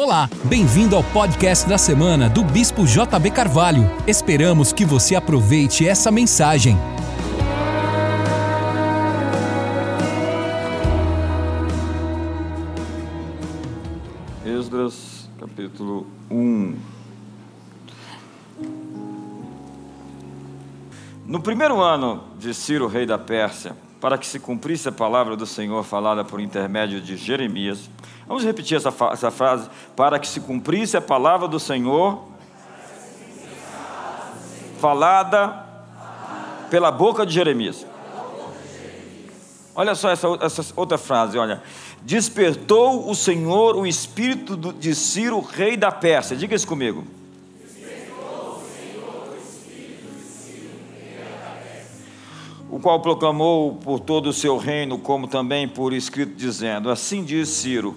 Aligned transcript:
Olá, 0.00 0.30
bem-vindo 0.44 0.94
ao 0.94 1.02
podcast 1.02 1.68
da 1.68 1.76
semana 1.76 2.28
do 2.28 2.44
Bispo 2.44 2.84
JB 2.86 3.32
Carvalho. 3.32 3.82
Esperamos 4.06 4.72
que 4.72 4.84
você 4.84 5.16
aproveite 5.16 5.88
essa 5.88 6.08
mensagem. 6.12 6.76
Esdras, 14.46 15.28
capítulo 15.36 16.06
1. 16.30 16.76
No 21.26 21.42
primeiro 21.42 21.80
ano 21.80 22.22
de 22.38 22.54
Ciro, 22.54 22.86
rei 22.86 23.04
da 23.04 23.18
Pérsia, 23.18 23.76
para 24.00 24.16
que 24.16 24.26
se 24.26 24.38
cumprisse 24.38 24.88
a 24.88 24.92
palavra 24.92 25.36
do 25.36 25.46
Senhor 25.46 25.82
falada 25.84 26.24
por 26.24 26.40
intermédio 26.40 27.00
de 27.00 27.16
Jeremias, 27.16 27.90
Vamos 28.28 28.44
repetir 28.44 28.76
essa, 28.76 28.92
essa 29.10 29.30
frase. 29.30 29.70
Para 29.96 30.18
que 30.18 30.28
se 30.28 30.40
cumprisse 30.40 30.98
a 30.98 31.00
palavra 31.00 31.48
do 31.48 31.58
Senhor, 31.58 32.22
falada 34.78 35.64
pela 36.68 36.92
boca 36.92 37.24
de 37.24 37.32
Jeremias. 37.32 37.86
Olha 39.74 39.94
só 39.94 40.10
essa, 40.10 40.28
essa, 40.42 40.72
outra 40.76 40.98
frase, 40.98 41.38
olha. 41.38 41.62
Despertou 42.02 43.08
o 43.08 43.14
Senhor 43.14 43.76
o 43.76 43.86
espírito 43.86 44.56
de 44.74 44.94
Ciro, 44.94 45.40
rei 45.40 45.76
da 45.76 45.90
Pérsia. 45.90 46.36
Diga 46.36 46.54
isso 46.54 46.66
comigo. 46.66 47.04
O 52.78 52.80
qual 52.80 53.00
proclamou 53.00 53.74
por 53.74 53.98
todo 53.98 54.28
o 54.28 54.32
seu 54.32 54.56
reino, 54.56 54.98
como 54.98 55.26
também 55.26 55.66
por 55.66 55.92
escrito, 55.92 56.36
dizendo: 56.36 56.88
Assim 56.88 57.24
diz 57.24 57.48
Ciro 57.48 57.96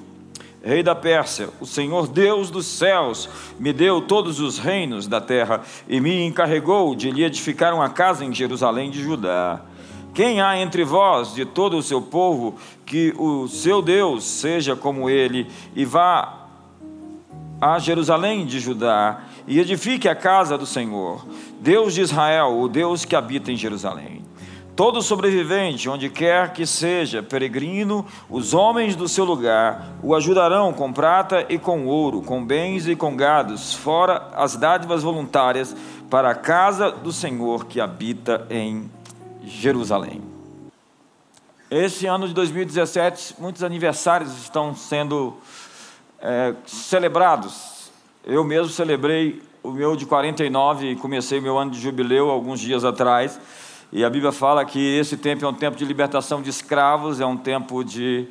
rei 0.64 0.82
da 0.82 0.96
Pérsia, 0.96 1.50
o 1.60 1.68
Senhor 1.68 2.08
Deus 2.08 2.50
dos 2.50 2.66
céus, 2.66 3.30
me 3.60 3.72
deu 3.72 4.02
todos 4.02 4.40
os 4.40 4.58
reinos 4.58 5.06
da 5.08 5.22
terra 5.22 5.62
e 5.88 6.00
me 6.00 6.24
encarregou 6.24 6.96
de 6.96 7.12
lhe 7.12 7.24
edificar 7.24 7.76
uma 7.76 7.90
casa 7.90 8.26
em 8.26 8.34
Jerusalém 8.34 8.90
de 8.90 9.04
Judá. 9.04 9.62
Quem 10.16 10.42
há 10.42 10.58
entre 10.58 10.84
vós, 10.84 11.36
de 11.36 11.46
todo 11.46 11.78
o 11.78 11.84
seu 11.84 12.02
povo, 12.02 12.56
que 12.84 13.14
o 13.20 13.48
seu 13.48 13.84
Deus 13.84 14.24
seja 14.24 14.76
como 14.76 15.12
ele, 15.12 15.48
e 15.76 15.86
vá 15.86 16.48
a 17.60 17.78
Jerusalém 17.78 18.48
de 18.48 18.60
Judá, 18.60 19.26
e 19.48 19.60
edifique 19.60 20.10
a 20.10 20.16
casa 20.16 20.58
do 20.58 20.66
Senhor, 20.66 21.24
Deus 21.60 21.94
de 21.94 22.02
Israel, 22.02 22.60
o 22.60 22.68
Deus 22.68 23.06
que 23.06 23.16
habita 23.16 23.52
em 23.52 23.56
Jerusalém. 23.56 24.21
Todo 24.76 25.02
sobrevivente, 25.02 25.90
onde 25.90 26.10
quer 26.10 26.54
que 26.54 26.66
seja 26.66 27.22
peregrino, 27.22 28.06
os 28.30 28.54
homens 28.54 28.96
do 28.96 29.08
seu 29.08 29.26
lugar 29.26 29.96
o 30.02 30.16
ajudarão 30.16 30.72
com 30.72 30.94
prata 30.94 31.46
e 31.50 31.60
com 31.60 31.86
ouro, 31.86 32.22
com 32.22 32.44
bens 32.44 32.88
e 32.88 32.96
com 32.96 33.16
gados, 33.16 33.74
fora 33.74 34.30
as 34.34 34.56
dádivas 34.56 35.04
voluntárias 35.04 35.76
para 36.10 36.32
a 36.32 36.36
casa 36.36 36.90
do 36.90 37.12
Senhor 37.12 37.66
que 37.66 37.82
habita 37.82 38.48
em 38.50 38.90
Jerusalém. 39.44 40.22
Esse 41.70 42.06
ano 42.06 42.28
de 42.28 42.34
2017, 42.34 43.36
muitos 43.40 43.64
aniversários 43.64 44.38
estão 44.42 44.76
sendo 44.76 45.38
é, 46.22 46.54
celebrados. 46.66 47.92
Eu 48.26 48.44
mesmo 48.44 48.70
celebrei 48.70 49.42
o 49.64 49.72
meu 49.72 49.96
de 49.96 50.06
49 50.06 50.92
e 50.92 50.96
comecei 50.96 51.40
meu 51.40 51.58
ano 51.58 51.72
de 51.72 51.80
jubileu 51.80 52.30
alguns 52.30 52.60
dias 52.60 52.84
atrás. 52.84 53.40
E 53.94 54.06
a 54.06 54.10
Bíblia 54.10 54.32
fala 54.32 54.64
que 54.64 54.80
esse 54.80 55.18
tempo 55.18 55.44
é 55.44 55.48
um 55.48 55.54
tempo 55.54 55.76
de 55.76 55.84
libertação 55.84 56.42
de 56.42 56.50
escravos, 56.50 57.20
é 57.20 57.26
um 57.26 57.36
tempo 57.36 57.84
de 57.84 58.26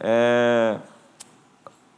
é, 0.00 0.76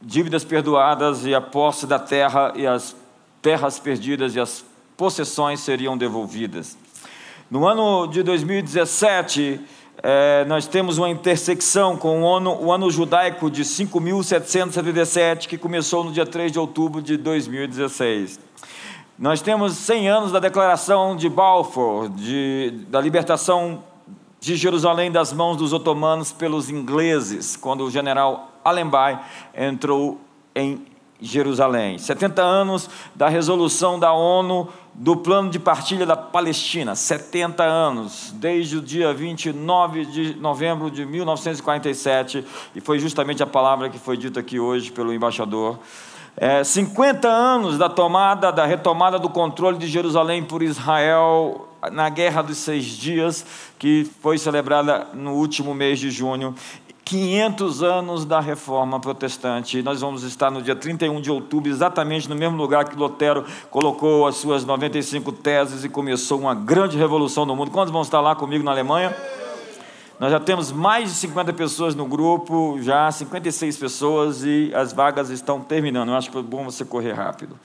dívidas 0.01 0.43
perdoadas 0.43 1.25
e 1.25 1.33
a 1.33 1.39
posse 1.39 1.87
da 1.87 1.97
terra 1.97 2.51
e 2.55 2.67
as 2.67 2.93
terras 3.41 3.79
perdidas 3.79 4.35
e 4.35 4.39
as 4.39 4.65
possessões 4.97 5.61
seriam 5.61 5.97
devolvidas. 5.97 6.77
No 7.49 7.65
ano 7.65 8.05
de 8.05 8.21
2017, 8.21 9.61
é, 10.03 10.43
nós 10.45 10.67
temos 10.67 10.97
uma 10.97 11.09
intersecção 11.09 11.95
com 11.95 12.23
o 12.23 12.35
ano, 12.35 12.61
o 12.61 12.71
ano 12.71 12.91
judaico 12.91 13.49
de 13.49 13.63
5.777, 13.63 15.47
que 15.47 15.57
começou 15.57 16.03
no 16.03 16.11
dia 16.11 16.25
3 16.25 16.51
de 16.51 16.59
outubro 16.59 17.01
de 17.01 17.15
2016. 17.15 18.48
Nós 19.19 19.41
temos 19.41 19.73
100 19.73 20.07
anos 20.07 20.31
da 20.31 20.39
declaração 20.39 21.13
de 21.13 21.27
Balfour, 21.27 22.07
de, 22.07 22.85
da 22.87 23.01
libertação 23.01 23.83
de 24.39 24.55
Jerusalém 24.55 25.11
das 25.11 25.33
mãos 25.33 25.57
dos 25.57 25.73
otomanos 25.73 26.31
pelos 26.31 26.69
ingleses, 26.69 27.57
quando 27.57 27.83
o 27.83 27.91
general 27.91 28.49
Allenby 28.63 29.19
entrou 29.53 30.21
em 30.55 30.85
Jerusalém. 31.19 31.97
70 31.97 32.41
anos 32.41 32.89
da 33.13 33.27
resolução 33.27 33.99
da 33.99 34.13
ONU 34.13 34.69
do 34.93 35.17
plano 35.17 35.49
de 35.49 35.59
partilha 35.59 36.05
da 36.05 36.15
Palestina. 36.15 36.95
70 36.95 37.61
anos, 37.61 38.33
desde 38.35 38.77
o 38.77 38.81
dia 38.81 39.13
29 39.13 40.05
de 40.05 40.35
novembro 40.35 40.89
de 40.89 41.05
1947, 41.05 42.45
e 42.73 42.79
foi 42.79 42.99
justamente 42.99 43.43
a 43.43 43.47
palavra 43.47 43.89
que 43.89 43.99
foi 43.99 44.15
dita 44.15 44.39
aqui 44.39 44.61
hoje 44.61 44.93
pelo 44.93 45.13
embaixador 45.13 45.77
é, 46.39 46.63
50 46.63 47.27
anos 47.27 47.77
da 47.77 47.89
tomada, 47.89 48.49
da 48.49 48.65
retomada 48.65 49.19
do 49.19 49.27
controle 49.27 49.77
de 49.77 49.87
Jerusalém 49.87 50.41
por 50.41 50.63
Israel 50.63 51.67
na 51.91 52.07
Guerra 52.07 52.41
dos 52.41 52.57
Seis 52.57 52.85
Dias, 52.85 53.45
que 53.77 54.09
foi 54.21 54.37
celebrada 54.37 55.07
no 55.13 55.33
último 55.33 55.73
mês 55.73 55.99
de 55.99 56.09
junho. 56.09 56.55
500 57.03 57.83
anos 57.83 58.23
da 58.23 58.39
reforma 58.39 59.01
protestante. 59.01 59.81
Nós 59.81 59.99
vamos 59.99 60.23
estar 60.23 60.49
no 60.49 60.61
dia 60.61 60.75
31 60.75 61.19
de 61.19 61.29
outubro, 61.29 61.69
exatamente 61.69 62.29
no 62.29 62.35
mesmo 62.35 62.55
lugar 62.55 62.85
que 62.85 62.95
Lutero 62.95 63.43
colocou 63.69 64.25
as 64.25 64.35
suas 64.35 64.63
95 64.63 65.31
teses 65.33 65.83
e 65.83 65.89
começou 65.89 66.39
uma 66.39 66.55
grande 66.55 66.97
revolução 66.97 67.45
no 67.45 67.55
mundo. 67.55 67.71
Quantos 67.71 67.91
vão 67.91 68.01
estar 68.01 68.21
lá 68.21 68.33
comigo 68.33 68.63
na 68.63 68.71
Alemanha? 68.71 69.13
Nós 70.19 70.31
já 70.31 70.39
temos 70.39 70.69
mais 70.69 71.11
de 71.11 71.15
50 71.15 71.53
pessoas 71.53 71.95
no 71.95 72.05
grupo, 72.05 72.77
já 72.81 73.09
56 73.09 73.77
pessoas 73.77 74.43
e 74.43 74.69
as 74.75 74.91
vagas 74.91 75.29
estão 75.29 75.61
terminando. 75.61 76.09
Eu 76.09 76.15
acho 76.15 76.29
que 76.29 76.37
é 76.37 76.41
bom 76.41 76.65
você 76.65 76.83
correr 76.83 77.13
rápido. 77.13 77.57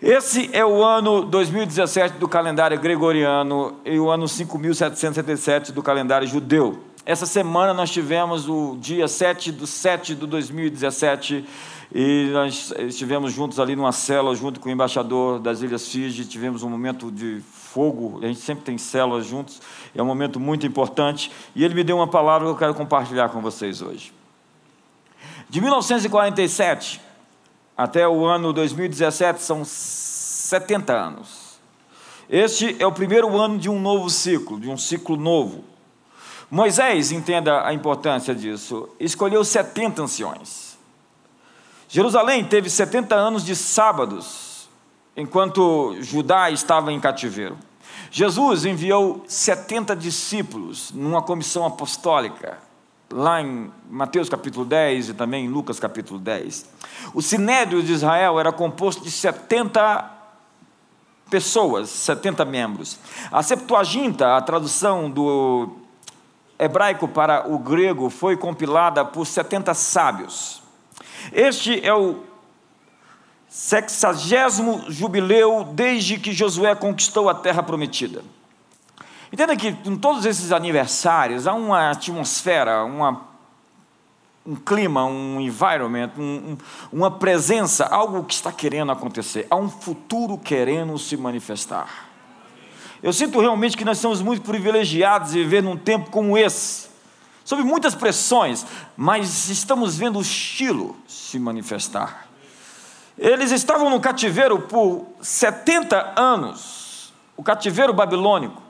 Esse 0.00 0.48
é 0.52 0.64
o 0.64 0.84
ano 0.84 1.22
2017 1.24 2.18
do 2.18 2.28
calendário 2.28 2.78
gregoriano 2.78 3.74
e 3.84 3.98
o 3.98 4.08
ano 4.08 4.28
5777 4.28 5.72
do 5.72 5.82
calendário 5.82 6.28
judeu. 6.28 6.78
Essa 7.04 7.26
semana 7.26 7.74
nós 7.74 7.90
tivemos 7.90 8.48
o 8.48 8.76
dia 8.80 9.08
7 9.08 9.50
do 9.50 9.66
7 9.66 10.14
de 10.14 10.26
2017 10.26 11.44
e 11.92 12.30
nós 12.32 12.72
estivemos 12.78 13.32
juntos 13.32 13.58
ali 13.58 13.74
numa 13.74 13.90
cela, 13.90 14.32
junto 14.34 14.60
com 14.60 14.68
o 14.68 14.72
embaixador 14.72 15.40
das 15.40 15.60
Ilhas 15.60 15.88
Fiji, 15.88 16.24
tivemos 16.24 16.62
um 16.62 16.70
momento 16.70 17.10
de 17.10 17.42
fogo, 17.76 18.20
a 18.22 18.26
gente 18.26 18.40
sempre 18.40 18.64
tem 18.64 18.78
células 18.78 19.26
juntos, 19.26 19.60
é 19.94 20.02
um 20.02 20.06
momento 20.06 20.40
muito 20.40 20.66
importante, 20.66 21.30
e 21.54 21.62
ele 21.62 21.74
me 21.74 21.84
deu 21.84 21.96
uma 21.96 22.08
palavra 22.08 22.46
que 22.46 22.52
eu 22.54 22.56
quero 22.56 22.74
compartilhar 22.74 23.28
com 23.28 23.42
vocês 23.42 23.82
hoje. 23.82 24.14
De 25.46 25.60
1947 25.60 27.02
até 27.76 28.08
o 28.08 28.24
ano 28.24 28.50
2017 28.54 29.42
são 29.42 29.62
70 29.62 30.90
anos. 30.94 31.58
Este 32.30 32.74
é 32.82 32.86
o 32.86 32.92
primeiro 32.92 33.36
ano 33.38 33.58
de 33.58 33.68
um 33.68 33.78
novo 33.78 34.08
ciclo, 34.08 34.58
de 34.58 34.70
um 34.70 34.78
ciclo 34.78 35.14
novo. 35.14 35.62
Moisés, 36.50 37.12
entenda 37.12 37.66
a 37.66 37.74
importância 37.74 38.34
disso, 38.34 38.88
escolheu 38.98 39.44
70 39.44 40.02
anciões. 40.02 40.78
Jerusalém 41.90 42.42
teve 42.42 42.70
70 42.70 43.14
anos 43.14 43.44
de 43.44 43.54
sábados 43.54 44.66
enquanto 45.14 45.94
Judá 46.00 46.50
estava 46.50 46.90
em 46.90 46.98
cativeiro. 46.98 47.56
Jesus 48.10 48.64
enviou 48.64 49.24
70 49.26 49.94
discípulos 49.96 50.90
numa 50.92 51.22
comissão 51.22 51.64
apostólica, 51.64 52.58
lá 53.10 53.40
em 53.40 53.70
Mateus 53.90 54.28
capítulo 54.28 54.64
10 54.64 55.10
e 55.10 55.14
também 55.14 55.46
em 55.46 55.48
Lucas 55.48 55.78
capítulo 55.78 56.18
10. 56.18 56.66
O 57.14 57.22
sinédrio 57.22 57.82
de 57.82 57.92
Israel 57.92 58.38
era 58.40 58.52
composto 58.52 59.02
de 59.02 59.10
70 59.10 60.12
pessoas, 61.30 61.88
70 61.90 62.44
membros. 62.44 62.98
A 63.30 63.42
Septuaginta, 63.42 64.36
a 64.36 64.40
tradução 64.40 65.10
do 65.10 65.76
hebraico 66.58 67.06
para 67.06 67.50
o 67.50 67.58
grego, 67.58 68.08
foi 68.08 68.36
compilada 68.36 69.04
por 69.04 69.26
70 69.26 69.74
sábios. 69.74 70.62
Este 71.32 71.84
é 71.84 71.92
o 71.92 72.22
sexagésimo 73.48 74.84
jubileu 74.88 75.64
desde 75.72 76.18
que 76.18 76.32
Josué 76.32 76.74
conquistou 76.74 77.28
a 77.28 77.34
terra 77.34 77.62
prometida. 77.62 78.22
Entenda 79.32 79.56
que 79.56 79.68
em 79.68 79.96
todos 79.96 80.24
esses 80.24 80.52
aniversários 80.52 81.46
há 81.46 81.54
uma 81.54 81.90
atmosfera, 81.90 82.84
uma, 82.84 83.22
um 84.46 84.54
clima, 84.54 85.04
um 85.04 85.40
environment, 85.40 86.10
um, 86.16 86.22
um, 86.22 86.58
uma 86.92 87.10
presença, 87.10 87.86
algo 87.86 88.24
que 88.24 88.34
está 88.34 88.52
querendo 88.52 88.92
acontecer, 88.92 89.46
há 89.50 89.56
um 89.56 89.68
futuro 89.68 90.38
querendo 90.38 90.98
se 90.98 91.16
manifestar. 91.16 92.06
Eu 93.02 93.12
sinto 93.12 93.40
realmente 93.40 93.76
que 93.76 93.84
nós 93.84 93.98
somos 93.98 94.22
muito 94.22 94.42
privilegiados 94.42 95.34
em 95.34 95.38
viver 95.38 95.62
num 95.62 95.76
tempo 95.76 96.10
como 96.10 96.36
esse 96.36 96.86
sob 97.46 97.62
muitas 97.62 97.94
pressões, 97.94 98.66
mas 98.96 99.48
estamos 99.48 99.96
vendo 99.96 100.18
o 100.18 100.22
estilo 100.22 100.96
se 101.06 101.38
manifestar. 101.38 102.25
Eles 103.18 103.50
estavam 103.50 103.88
no 103.88 104.00
cativeiro 104.00 104.60
por 104.60 105.06
70 105.20 106.14
anos, 106.16 107.12
o 107.36 107.42
cativeiro 107.42 107.92
babilônico, 107.92 108.62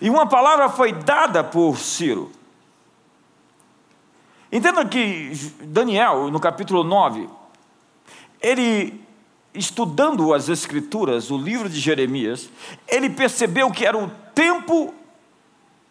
e 0.00 0.10
uma 0.10 0.26
palavra 0.26 0.68
foi 0.68 0.92
dada 0.92 1.42
por 1.42 1.78
Ciro. 1.78 2.30
Entenda 4.52 4.84
que 4.84 5.32
Daniel, 5.62 6.30
no 6.30 6.40
capítulo 6.40 6.82
9, 6.82 7.28
ele, 8.40 9.02
estudando 9.54 10.34
as 10.34 10.48
Escrituras, 10.48 11.30
o 11.30 11.38
livro 11.38 11.68
de 11.68 11.78
Jeremias, 11.78 12.50
ele 12.88 13.08
percebeu 13.08 13.70
que 13.70 13.86
era 13.86 13.96
o 13.96 14.10
tempo 14.34 14.92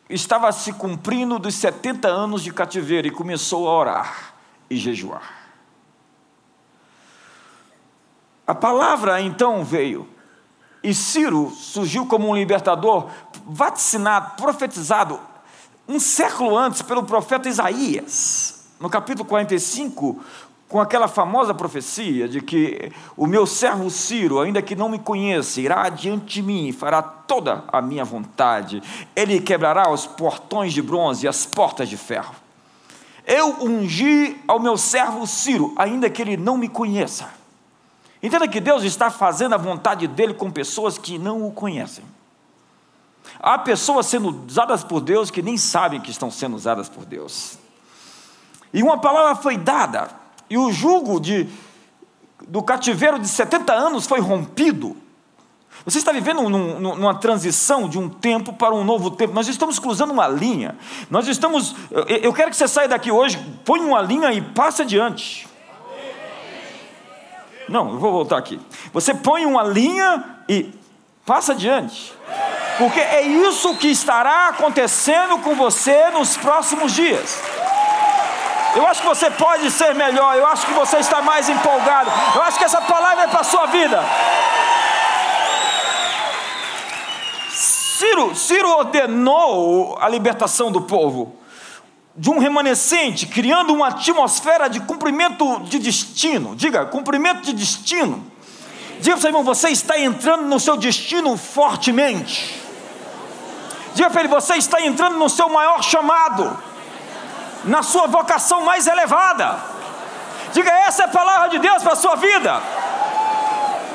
estava 0.09 0.51
se 0.51 0.73
cumprindo 0.73 1.37
dos 1.37 1.55
70 1.55 2.07
anos 2.07 2.43
de 2.43 2.51
cativeiro 2.51 3.07
e 3.07 3.11
começou 3.11 3.69
a 3.69 3.71
orar 3.71 4.33
e 4.69 4.75
jejuar. 4.75 5.38
A 8.49 8.55
palavra 8.55 9.21
então 9.21 9.63
veio, 9.63 10.07
e 10.83 10.91
Ciro 10.91 11.51
surgiu 11.51 12.07
como 12.07 12.27
um 12.27 12.35
libertador, 12.35 13.05
vaticinado, 13.45 14.37
profetizado, 14.37 15.19
um 15.87 15.99
século 15.99 16.57
antes 16.57 16.81
pelo 16.81 17.03
profeta 17.03 17.47
Isaías, 17.47 18.65
no 18.79 18.89
capítulo 18.89 19.29
45, 19.29 20.19
com 20.67 20.81
aquela 20.81 21.07
famosa 21.07 21.53
profecia 21.53 22.27
de 22.27 22.41
que 22.41 22.91
o 23.15 23.27
meu 23.27 23.45
servo 23.45 23.87
Ciro, 23.91 24.39
ainda 24.39 24.63
que 24.63 24.75
não 24.75 24.89
me 24.89 24.97
conheça, 24.97 25.61
irá 25.61 25.83
adiante 25.83 26.33
de 26.33 26.41
mim 26.41 26.69
e 26.69 26.73
fará 26.73 27.03
toda 27.03 27.65
a 27.67 27.79
minha 27.83 28.03
vontade. 28.03 28.81
Ele 29.15 29.39
quebrará 29.39 29.91
os 29.91 30.07
portões 30.07 30.73
de 30.73 30.81
bronze 30.81 31.27
e 31.27 31.29
as 31.29 31.45
portas 31.45 31.87
de 31.87 31.97
ferro. 31.97 32.33
Eu 33.27 33.57
ungi 33.61 34.41
ao 34.47 34.59
meu 34.59 34.75
servo 34.75 35.27
Ciro, 35.27 35.71
ainda 35.77 36.09
que 36.09 36.19
ele 36.19 36.35
não 36.35 36.57
me 36.57 36.67
conheça. 36.67 37.37
Entenda 38.21 38.47
que 38.47 38.59
Deus 38.59 38.83
está 38.83 39.09
fazendo 39.09 39.55
a 39.55 39.57
vontade 39.57 40.07
dele 40.07 40.33
com 40.33 40.51
pessoas 40.51 40.97
que 40.97 41.17
não 41.17 41.47
o 41.47 41.51
conhecem. 41.51 42.03
Há 43.39 43.57
pessoas 43.57 44.05
sendo 44.07 44.43
usadas 44.45 44.83
por 44.83 44.99
Deus 44.99 45.31
que 45.31 45.41
nem 45.41 45.57
sabem 45.57 46.01
que 46.01 46.11
estão 46.11 46.29
sendo 46.29 46.55
usadas 46.55 46.89
por 46.89 47.05
Deus. 47.05 47.57
E 48.73 48.83
uma 48.83 48.97
palavra 48.97 49.35
foi 49.35 49.57
dada 49.57 50.09
e 50.49 50.57
o 50.57 50.71
jugo 50.71 51.19
de, 51.19 51.47
do 52.47 52.61
cativeiro 52.61 53.19
de 53.19 53.27
70 53.27 53.73
anos 53.73 54.05
foi 54.05 54.19
rompido. 54.19 54.97
Você 55.85 55.97
está 55.97 56.11
vivendo 56.11 56.49
num, 56.49 56.79
numa 56.79 57.15
transição 57.15 57.87
de 57.87 57.97
um 57.97 58.09
tempo 58.09 58.51
para 58.51 58.75
um 58.75 58.83
novo 58.83 59.11
tempo. 59.11 59.33
Nós 59.33 59.47
estamos 59.47 59.79
cruzando 59.79 60.11
uma 60.11 60.27
linha. 60.27 60.77
Nós 61.09 61.27
estamos. 61.27 61.73
Eu 62.21 62.33
quero 62.33 62.51
que 62.51 62.57
você 62.57 62.67
saia 62.67 62.87
daqui 62.87 63.11
hoje, 63.11 63.37
põe 63.63 63.79
uma 63.79 64.01
linha 64.01 64.33
e 64.33 64.41
passe 64.41 64.81
adiante. 64.81 65.47
Não, 67.69 67.89
eu 67.93 67.99
vou 67.99 68.11
voltar 68.11 68.37
aqui. 68.37 68.59
Você 68.93 69.13
põe 69.13 69.45
uma 69.45 69.63
linha 69.63 70.23
e 70.47 70.73
passa 71.25 71.53
adiante. 71.53 72.13
Porque 72.77 72.99
é 72.99 73.21
isso 73.21 73.75
que 73.75 73.87
estará 73.87 74.49
acontecendo 74.49 75.39
com 75.39 75.55
você 75.55 76.09
nos 76.11 76.37
próximos 76.37 76.91
dias. 76.93 77.41
Eu 78.75 78.85
acho 78.87 79.01
que 79.01 79.07
você 79.07 79.29
pode 79.31 79.69
ser 79.71 79.93
melhor. 79.95 80.35
Eu 80.35 80.47
acho 80.47 80.65
que 80.65 80.73
você 80.73 80.97
está 80.97 81.21
mais 81.21 81.49
empolgado. 81.49 82.11
Eu 82.35 82.41
acho 82.43 82.57
que 82.57 82.63
essa 82.63 82.81
palavra 82.81 83.23
é 83.23 83.27
para 83.27 83.41
a 83.41 83.43
sua 83.43 83.65
vida. 83.67 84.03
Ciro, 87.49 88.35
Ciro 88.35 88.69
ordenou 88.69 89.97
a 89.99 90.07
libertação 90.07 90.71
do 90.71 90.81
povo 90.81 91.38
de 92.19 92.29
um 92.29 92.37
remanescente, 92.37 93.25
criando 93.25 93.73
uma 93.73 93.87
atmosfera 93.87 94.69
de 94.69 94.81
cumprimento 94.81 95.61
de 95.61 95.79
destino. 95.79 96.53
Diga, 96.53 96.85
cumprimento 96.85 97.43
de 97.43 97.53
destino. 97.53 98.21
Diga 98.99 99.15
para 99.15 99.25
o 99.25 99.29
irmão, 99.29 99.43
você 99.45 99.69
está 99.69 99.97
entrando 99.97 100.43
no 100.43 100.59
seu 100.59 100.75
destino 100.75 101.37
fortemente. 101.37 102.61
Diga 103.95 104.09
para 104.09 104.19
ele, 104.19 104.27
você 104.27 104.55
está 104.55 104.81
entrando 104.81 105.17
no 105.17 105.29
seu 105.29 105.47
maior 105.47 105.81
chamado 105.81 106.61
na 107.63 107.81
sua 107.83 108.05
vocação 108.07 108.65
mais 108.65 108.85
elevada. 108.85 109.57
Diga, 110.51 110.71
essa 110.71 111.03
é 111.03 111.05
a 111.05 111.09
palavra 111.09 111.47
de 111.47 111.59
Deus 111.59 111.81
para 111.81 111.93
a 111.93 111.95
sua 111.95 112.15
vida. 112.15 112.61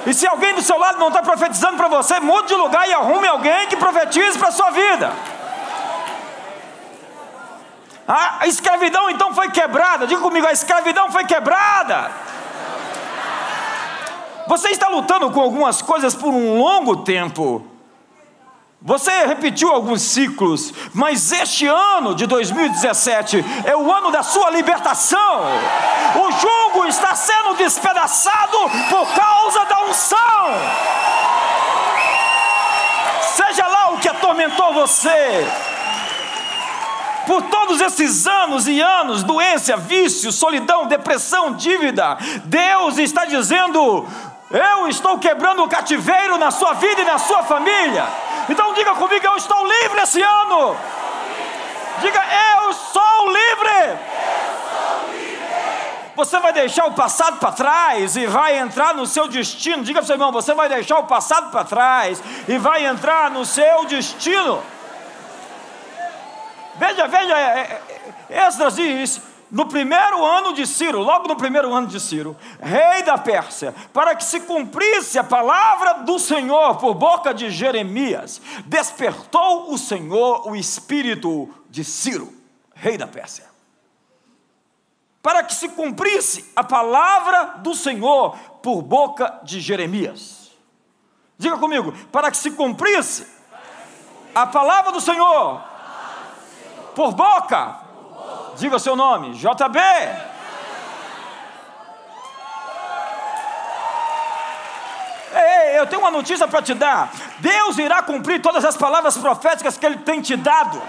E 0.06 0.14
se 0.14 0.26
alguém 0.26 0.54
do 0.54 0.62
seu 0.62 0.78
lado 0.78 0.98
não 0.98 1.08
está 1.08 1.20
profetizando 1.20 1.76
para 1.76 1.88
você, 1.88 2.18
mude 2.20 2.48
de 2.48 2.54
lugar 2.54 2.88
e 2.88 2.92
arrume 2.94 3.28
alguém 3.28 3.68
que 3.68 3.76
profetize 3.76 4.38
para 4.38 4.48
a 4.48 4.52
sua 4.52 4.70
vida. 4.70 5.12
A 8.06 8.46
escravidão 8.46 9.08
então 9.08 9.34
foi 9.34 9.50
quebrada. 9.50 10.06
Diga 10.06 10.20
comigo, 10.20 10.46
a 10.46 10.52
escravidão 10.52 11.10
foi 11.10 11.24
quebrada. 11.24 12.10
Você 14.46 14.68
está 14.68 14.88
lutando 14.88 15.30
com 15.30 15.40
algumas 15.40 15.80
coisas 15.80 16.14
por 16.14 16.28
um 16.28 16.58
longo 16.58 16.96
tempo. 16.98 17.64
Você 18.86 19.24
repetiu 19.24 19.72
alguns 19.72 20.02
ciclos, 20.02 20.74
mas 20.92 21.32
este 21.32 21.66
ano 21.66 22.14
de 22.14 22.26
2017 22.26 23.42
é 23.64 23.74
o 23.74 23.90
ano 23.90 24.10
da 24.10 24.22
sua 24.22 24.50
libertação. 24.50 25.40
O 26.16 26.30
jugo 26.32 26.86
está 26.86 27.14
sendo 27.14 27.54
despedaçado 27.54 28.58
por 28.90 29.08
causa 29.14 29.64
da 29.64 29.84
unção. 29.84 30.44
Seja 33.22 33.66
lá 33.66 33.92
o 33.92 33.98
que 33.98 34.08
atormentou 34.10 34.74
você, 34.74 35.46
por 37.26 37.42
todos 37.42 37.80
esses 37.80 38.26
anos 38.26 38.66
e 38.66 38.80
anos, 38.80 39.22
doença, 39.22 39.76
vício, 39.76 40.30
solidão, 40.32 40.86
depressão, 40.86 41.52
dívida, 41.52 42.16
Deus 42.44 42.98
está 42.98 43.24
dizendo: 43.24 44.06
Eu 44.50 44.88
estou 44.88 45.18
quebrando 45.18 45.62
o 45.62 45.68
cativeiro 45.68 46.38
na 46.38 46.50
sua 46.50 46.74
vida 46.74 47.02
e 47.02 47.04
na 47.04 47.18
sua 47.18 47.42
família. 47.42 48.06
Então 48.48 48.74
diga 48.74 48.94
comigo: 48.94 49.26
eu 49.26 49.36
estou 49.36 49.66
livre 49.66 50.00
esse 50.00 50.22
ano. 50.22 50.76
Diga: 52.00 52.20
eu 52.56 52.72
sou 52.72 53.26
livre. 53.26 53.98
Você 56.16 56.38
vai 56.38 56.52
deixar 56.52 56.86
o 56.86 56.92
passado 56.92 57.38
para 57.38 57.50
trás 57.50 58.16
e 58.16 58.26
vai 58.26 58.58
entrar 58.58 58.94
no 58.94 59.04
seu 59.04 59.26
destino. 59.26 59.82
Diga 59.82 59.98
para 59.98 60.04
o 60.04 60.06
seu 60.06 60.14
irmão: 60.14 60.30
você 60.30 60.54
vai 60.54 60.68
deixar 60.68 60.98
o 60.98 61.04
passado 61.04 61.50
para 61.50 61.64
trás 61.64 62.22
e 62.46 62.56
vai 62.58 62.86
entrar 62.86 63.30
no 63.30 63.44
seu 63.44 63.84
destino. 63.86 64.62
Veja, 66.76 67.06
veja, 67.06 67.38
é, 67.38 67.82
é, 68.30 68.46
Esdras 68.46 68.76
diz 68.76 69.20
no 69.50 69.66
primeiro 69.66 70.24
ano 70.24 70.52
de 70.52 70.66
Ciro, 70.66 70.98
logo 70.98 71.28
no 71.28 71.36
primeiro 71.36 71.72
ano 71.72 71.86
de 71.86 72.00
Ciro, 72.00 72.36
rei 72.60 73.04
da 73.04 73.16
Pérsia, 73.16 73.72
para 73.92 74.16
que 74.16 74.24
se 74.24 74.40
cumprisse 74.40 75.16
a 75.16 75.22
palavra 75.22 76.02
do 76.02 76.18
Senhor 76.18 76.76
por 76.76 76.94
boca 76.94 77.32
de 77.32 77.50
Jeremias, 77.50 78.42
despertou 78.66 79.72
o 79.72 79.78
Senhor 79.78 80.48
o 80.48 80.56
espírito 80.56 81.48
de 81.70 81.84
Ciro, 81.84 82.32
rei 82.74 82.98
da 82.98 83.06
Pérsia. 83.06 83.44
Para 85.22 85.44
que 85.44 85.54
se 85.54 85.68
cumprisse 85.68 86.50
a 86.56 86.64
palavra 86.64 87.58
do 87.58 87.74
Senhor 87.74 88.36
por 88.60 88.82
boca 88.82 89.40
de 89.44 89.60
Jeremias. 89.60 90.50
Diga 91.38 91.56
comigo, 91.58 91.92
para 92.10 92.30
que 92.30 92.36
se 92.36 92.50
cumprisse 92.50 93.26
a 94.34 94.46
palavra 94.46 94.90
do 94.90 95.00
Senhor 95.00 95.73
por 96.94 97.12
boca 97.12 97.84
Diga 98.56 98.78
seu 98.78 98.94
nome, 98.94 99.32
JB. 99.32 99.78
Ei, 105.34 105.78
eu 105.78 105.86
tenho 105.86 106.00
uma 106.00 106.10
notícia 106.10 106.46
para 106.46 106.62
te 106.62 106.72
dar. 106.74 107.10
Deus 107.38 107.78
irá 107.78 108.02
cumprir 108.02 108.40
todas 108.40 108.64
as 108.64 108.76
palavras 108.76 109.16
proféticas 109.16 109.76
que 109.76 109.84
Ele 109.84 109.98
tem 109.98 110.20
te 110.20 110.36
dado. 110.36 110.80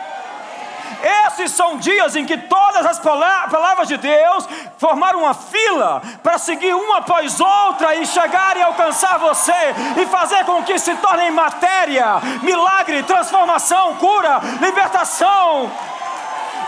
Esses 1.27 1.51
são 1.51 1.77
dias 1.77 2.15
em 2.15 2.25
que 2.25 2.38
todas 2.38 2.85
as 2.85 3.00
palavras 3.00 3.88
de 3.88 3.97
Deus 3.97 4.47
formaram 4.77 5.19
uma 5.19 5.33
fila 5.33 6.01
para 6.24 6.38
seguir 6.38 6.74
uma 6.74 6.97
após 6.97 7.39
outra 7.39 7.95
e 7.95 8.05
chegar 8.05 8.55
e 8.57 8.62
alcançar 8.62 9.17
você 9.19 9.75
e 10.01 10.05
fazer 10.05 10.45
com 10.45 10.63
que 10.63 10.79
se 10.79 10.95
tornem 10.95 11.31
matéria, 11.31 12.19
milagre, 12.41 13.03
transformação, 13.03 13.95
cura, 13.95 14.39
libertação, 14.62 15.71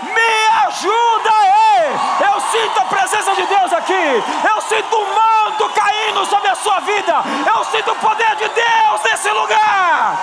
me 0.03 0.67
ajuda 0.67 1.29
aí. 1.29 2.27
Eu 2.33 2.41
sinto 2.41 2.79
a 2.79 2.85
presença 2.85 3.35
de 3.35 3.43
Deus 3.43 3.73
aqui. 3.73 3.93
Eu 3.93 4.61
sinto 4.61 4.95
o 4.95 5.15
manto 5.15 5.69
caindo 5.69 6.25
sobre 6.25 6.49
a 6.49 6.55
sua 6.55 6.79
vida. 6.81 7.13
Eu 7.55 7.63
sinto 7.65 7.91
o 7.91 7.95
poder 7.95 8.35
de 8.35 8.47
Deus 8.49 9.03
nesse 9.03 9.29
lugar. 9.29 10.17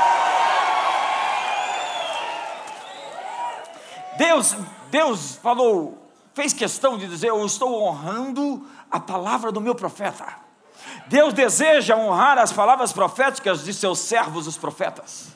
Deus, 4.17 4.57
Deus 4.91 5.37
falou, 5.43 5.99
fez 6.35 6.53
questão 6.53 6.97
de 6.97 7.07
dizer: 7.09 7.29
Eu 7.29 7.45
estou 7.45 7.83
honrando 7.83 8.67
a 8.91 9.01
palavra 9.01 9.51
do 9.51 9.61
meu 9.61 9.75
profeta. 9.75 10.25
Deus 11.07 11.35
deseja 11.35 11.97
honrar 11.97 12.39
as 12.39 12.53
palavras 12.53 12.93
proféticas 12.93 13.65
de 13.65 13.75
seus 13.75 13.99
servos, 13.99 14.47
os 14.47 14.57
profetas. 14.57 15.34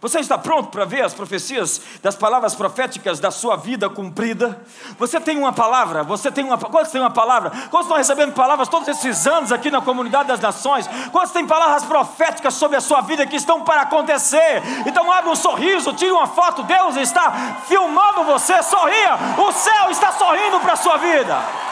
Você 0.00 0.18
está 0.18 0.38
pronto 0.38 0.70
para 0.70 0.86
ver 0.86 1.02
as 1.02 1.12
profecias 1.12 1.82
das 2.02 2.16
palavras 2.16 2.54
proféticas 2.54 3.20
da 3.20 3.30
sua 3.30 3.56
vida 3.56 3.88
cumprida? 3.90 4.58
Você 4.98 5.20
tem 5.20 5.36
uma 5.36 5.52
palavra? 5.52 6.02
Você 6.02 6.30
tem 6.30 6.42
uma 6.42 6.56
Quantos 6.56 6.90
tem 6.90 7.00
uma 7.00 7.10
palavra? 7.10 7.50
Quantos 7.70 7.82
estão 7.82 7.98
recebendo 7.98 8.32
palavras 8.32 8.66
todos 8.68 8.88
esses 8.88 9.26
anos 9.26 9.52
aqui 9.52 9.70
na 9.70 9.82
comunidade 9.82 10.28
das 10.28 10.40
nações? 10.40 10.88
Quantos 11.12 11.32
têm 11.32 11.46
palavras 11.46 11.84
proféticas 11.84 12.54
sobre 12.54 12.78
a 12.78 12.80
sua 12.80 13.02
vida 13.02 13.26
que 13.26 13.36
estão 13.36 13.60
para 13.62 13.82
acontecer? 13.82 14.62
Então 14.86 15.12
abre 15.12 15.30
um 15.30 15.36
sorriso, 15.36 15.92
tire 15.92 16.12
uma 16.12 16.26
foto, 16.26 16.62
Deus 16.62 16.96
está 16.96 17.58
filmando 17.68 18.24
você, 18.24 18.62
sorria, 18.62 19.18
o 19.36 19.52
céu 19.52 19.90
está 19.90 20.12
sorrindo 20.12 20.60
para 20.60 20.72
a 20.72 20.76
sua 20.76 20.96
vida. 20.96 21.69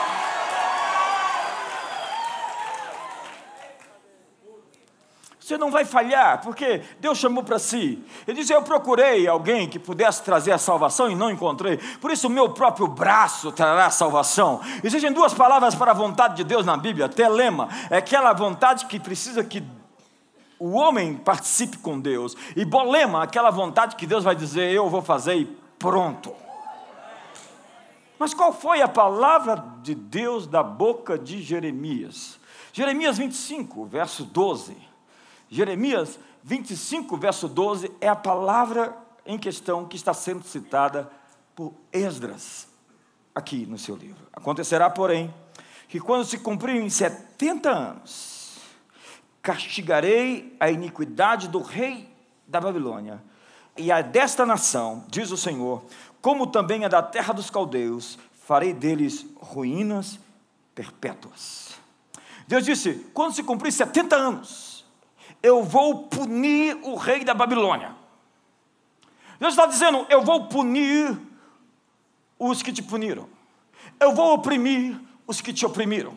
Você 5.49 5.57
não 5.57 5.71
vai 5.71 5.87
falhar, 5.87 6.43
porque 6.43 6.83
Deus 7.01 7.17
chamou 7.17 7.43
para 7.43 7.59
si. 7.59 8.05
Ele 8.27 8.39
disse: 8.39 8.53
Eu 8.53 8.61
procurei 8.61 9.27
alguém 9.27 9.67
que 9.67 9.79
pudesse 9.79 10.23
trazer 10.23 10.53
a 10.53 10.59
salvação 10.59 11.11
e 11.11 11.15
não 11.15 11.31
encontrei. 11.31 11.79
Por 12.03 12.11
isso, 12.11 12.27
o 12.27 12.31
meu 12.31 12.51
próprio 12.51 12.87
braço 12.87 13.51
trará 13.51 13.87
a 13.87 13.91
salvação. 13.91 14.61
Existem 14.85 15.11
duas 15.11 15.33
palavras 15.33 15.75
para 15.75 15.93
a 15.93 15.95
vontade 15.95 16.37
de 16.37 16.45
Deus 16.45 16.67
na 16.67 16.77
Bíblia: 16.77 17.09
telema, 17.09 17.67
é 17.89 17.97
aquela 17.97 18.35
vontade 18.35 18.85
que 18.85 19.01
precisa 19.01 19.43
que 19.43 19.65
o 20.59 20.73
homem 20.73 21.15
participe 21.15 21.79
com 21.79 21.99
Deus, 21.99 22.37
e 22.55 22.63
bolema, 22.63 23.23
aquela 23.23 23.51
vontade 23.51 23.97
que 23.97 24.07
Deus 24.07 24.25
vai 24.25 24.37
dizer: 24.37 24.71
Eu 24.71 24.91
vou 24.91 25.01
fazer 25.01 25.35
e 25.37 25.47
pronto. 25.79 26.31
Mas 28.19 28.35
qual 28.35 28.53
foi 28.53 28.83
a 28.83 28.89
palavra 28.89 29.65
de 29.83 29.95
Deus 29.95 30.47
da 30.47 30.63
boca 30.63 31.19
de 31.19 31.41
Jeremias? 31.41 32.39
Jeremias 32.71 33.17
25, 33.17 33.87
verso 33.87 34.27
12. 34.27 34.88
Jeremias 35.49 36.19
25, 36.43 37.17
verso 37.17 37.49
12, 37.49 37.91
é 38.01 38.09
a 38.09 38.17
palavra 38.17 38.97
em 39.25 39.39
questão 39.39 39.87
que 39.87 39.97
está 39.97 40.15
sendo 40.15 40.45
citada 40.45 41.11
por 41.55 41.75
Esdras 41.93 42.69
aqui 43.35 43.67
no 43.67 43.79
seu 43.79 43.97
livro. 43.97 44.27
Acontecerá, 44.33 44.89
porém, 44.89 45.33
que 45.89 46.01
quando 46.01 46.25
se 46.25 46.39
cumprirem 46.39 46.89
70 46.89 47.71
anos, 47.71 48.59
castigarei 49.43 50.57
a 50.61 50.71
iniquidade 50.71 51.49
do 51.49 51.61
rei 51.61 52.09
da 52.47 52.61
Babilônia 52.61 53.23
e 53.77 53.93
a 53.93 54.03
desta 54.03 54.45
nação, 54.45 55.05
diz 55.09 55.31
o 55.31 55.37
Senhor, 55.37 55.85
como 56.21 56.47
também 56.47 56.85
a 56.85 56.89
da 56.89 57.03
terra 57.03 57.33
dos 57.33 57.49
caldeus, 57.49 58.19
farei 58.45 58.73
deles 58.73 59.27
ruínas 59.37 60.19
perpétuas. 60.75 61.75
Deus 62.47 62.65
disse: 62.65 63.07
quando 63.15 63.35
se 63.35 63.43
cumprir 63.43 63.71
70 63.71 64.17
anos, 64.17 64.68
eu 65.43 65.63
vou 65.63 66.09
punir 66.09 66.77
o 66.83 66.97
rei 66.97 67.25
da 67.25 67.35
Babilônia. 67.35 67.95
Deus 69.39 69.53
está 69.53 69.67
dizendo: 69.67 70.07
eu 70.09 70.23
vou 70.23 70.49
punir 70.49 71.19
os 72.39 72.63
que 72.63 72.73
te 72.73 72.83
puniram, 72.83 73.29
eu 74.01 74.15
vou 74.15 74.35
oprimir 74.35 74.99
os 75.27 75.41
que 75.41 75.53
te 75.53 75.65
oprimiram. 75.67 76.15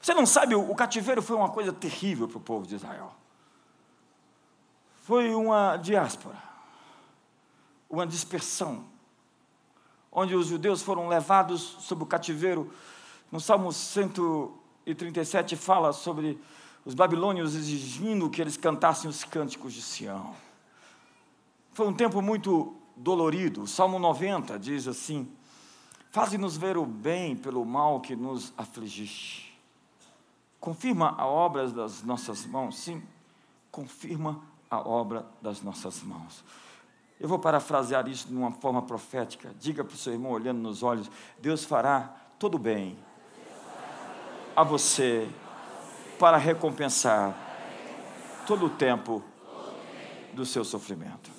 Você 0.00 0.14
não 0.14 0.24
sabe, 0.24 0.54
o 0.54 0.74
cativeiro 0.74 1.20
foi 1.20 1.36
uma 1.36 1.50
coisa 1.50 1.72
terrível 1.72 2.26
para 2.26 2.38
o 2.38 2.40
povo 2.40 2.66
de 2.66 2.74
Israel. 2.74 3.14
Foi 5.02 5.34
uma 5.34 5.76
diáspora, 5.76 6.36
uma 7.88 8.06
dispersão, 8.06 8.84
onde 10.10 10.34
os 10.34 10.46
judeus 10.46 10.82
foram 10.82 11.06
levados 11.08 11.60
sob 11.80 12.02
o 12.02 12.06
cativeiro. 12.06 12.72
No 13.30 13.40
Salmo 13.40 13.72
137 13.72 15.54
fala 15.54 15.92
sobre 15.92 16.40
os 16.84 16.94
babilônios 16.94 17.54
exigindo 17.54 18.30
que 18.30 18.40
eles 18.40 18.56
cantassem 18.56 19.08
os 19.08 19.24
cânticos 19.24 19.72
de 19.72 19.82
Sião. 19.82 20.34
Foi 21.72 21.86
um 21.86 21.92
tempo 21.92 22.20
muito 22.20 22.74
dolorido. 22.96 23.62
O 23.62 23.66
Salmo 23.66 23.98
90 23.98 24.58
diz 24.58 24.88
assim: 24.88 25.30
Faze-nos 26.10 26.56
ver 26.56 26.76
o 26.76 26.84
bem 26.84 27.36
pelo 27.36 27.64
mal 27.64 28.00
que 28.00 28.16
nos 28.16 28.52
afligiste. 28.56 29.50
Confirma 30.58 31.14
a 31.16 31.26
obra 31.26 31.68
das 31.68 32.02
nossas 32.02 32.44
mãos, 32.44 32.78
sim, 32.78 33.02
confirma 33.70 34.42
a 34.70 34.78
obra 34.78 35.26
das 35.40 35.62
nossas 35.62 36.02
mãos. 36.02 36.44
Eu 37.18 37.28
vou 37.28 37.38
parafrasear 37.38 38.08
isso 38.08 38.28
de 38.28 38.34
uma 38.34 38.50
forma 38.50 38.82
profética. 38.82 39.54
Diga 39.58 39.84
para 39.84 39.94
o 39.94 39.98
seu 39.98 40.12
irmão, 40.12 40.32
olhando 40.32 40.58
nos 40.58 40.82
olhos: 40.82 41.10
Deus 41.38 41.64
fará 41.64 42.14
todo 42.38 42.58
bem 42.58 42.98
a 44.56 44.62
você 44.62 45.28
para 46.20 46.36
recompensar 46.36 47.34
todo 48.46 48.66
o 48.66 48.70
tempo 48.70 49.24
do 50.34 50.44
seu 50.44 50.62
sofrimento. 50.66 51.30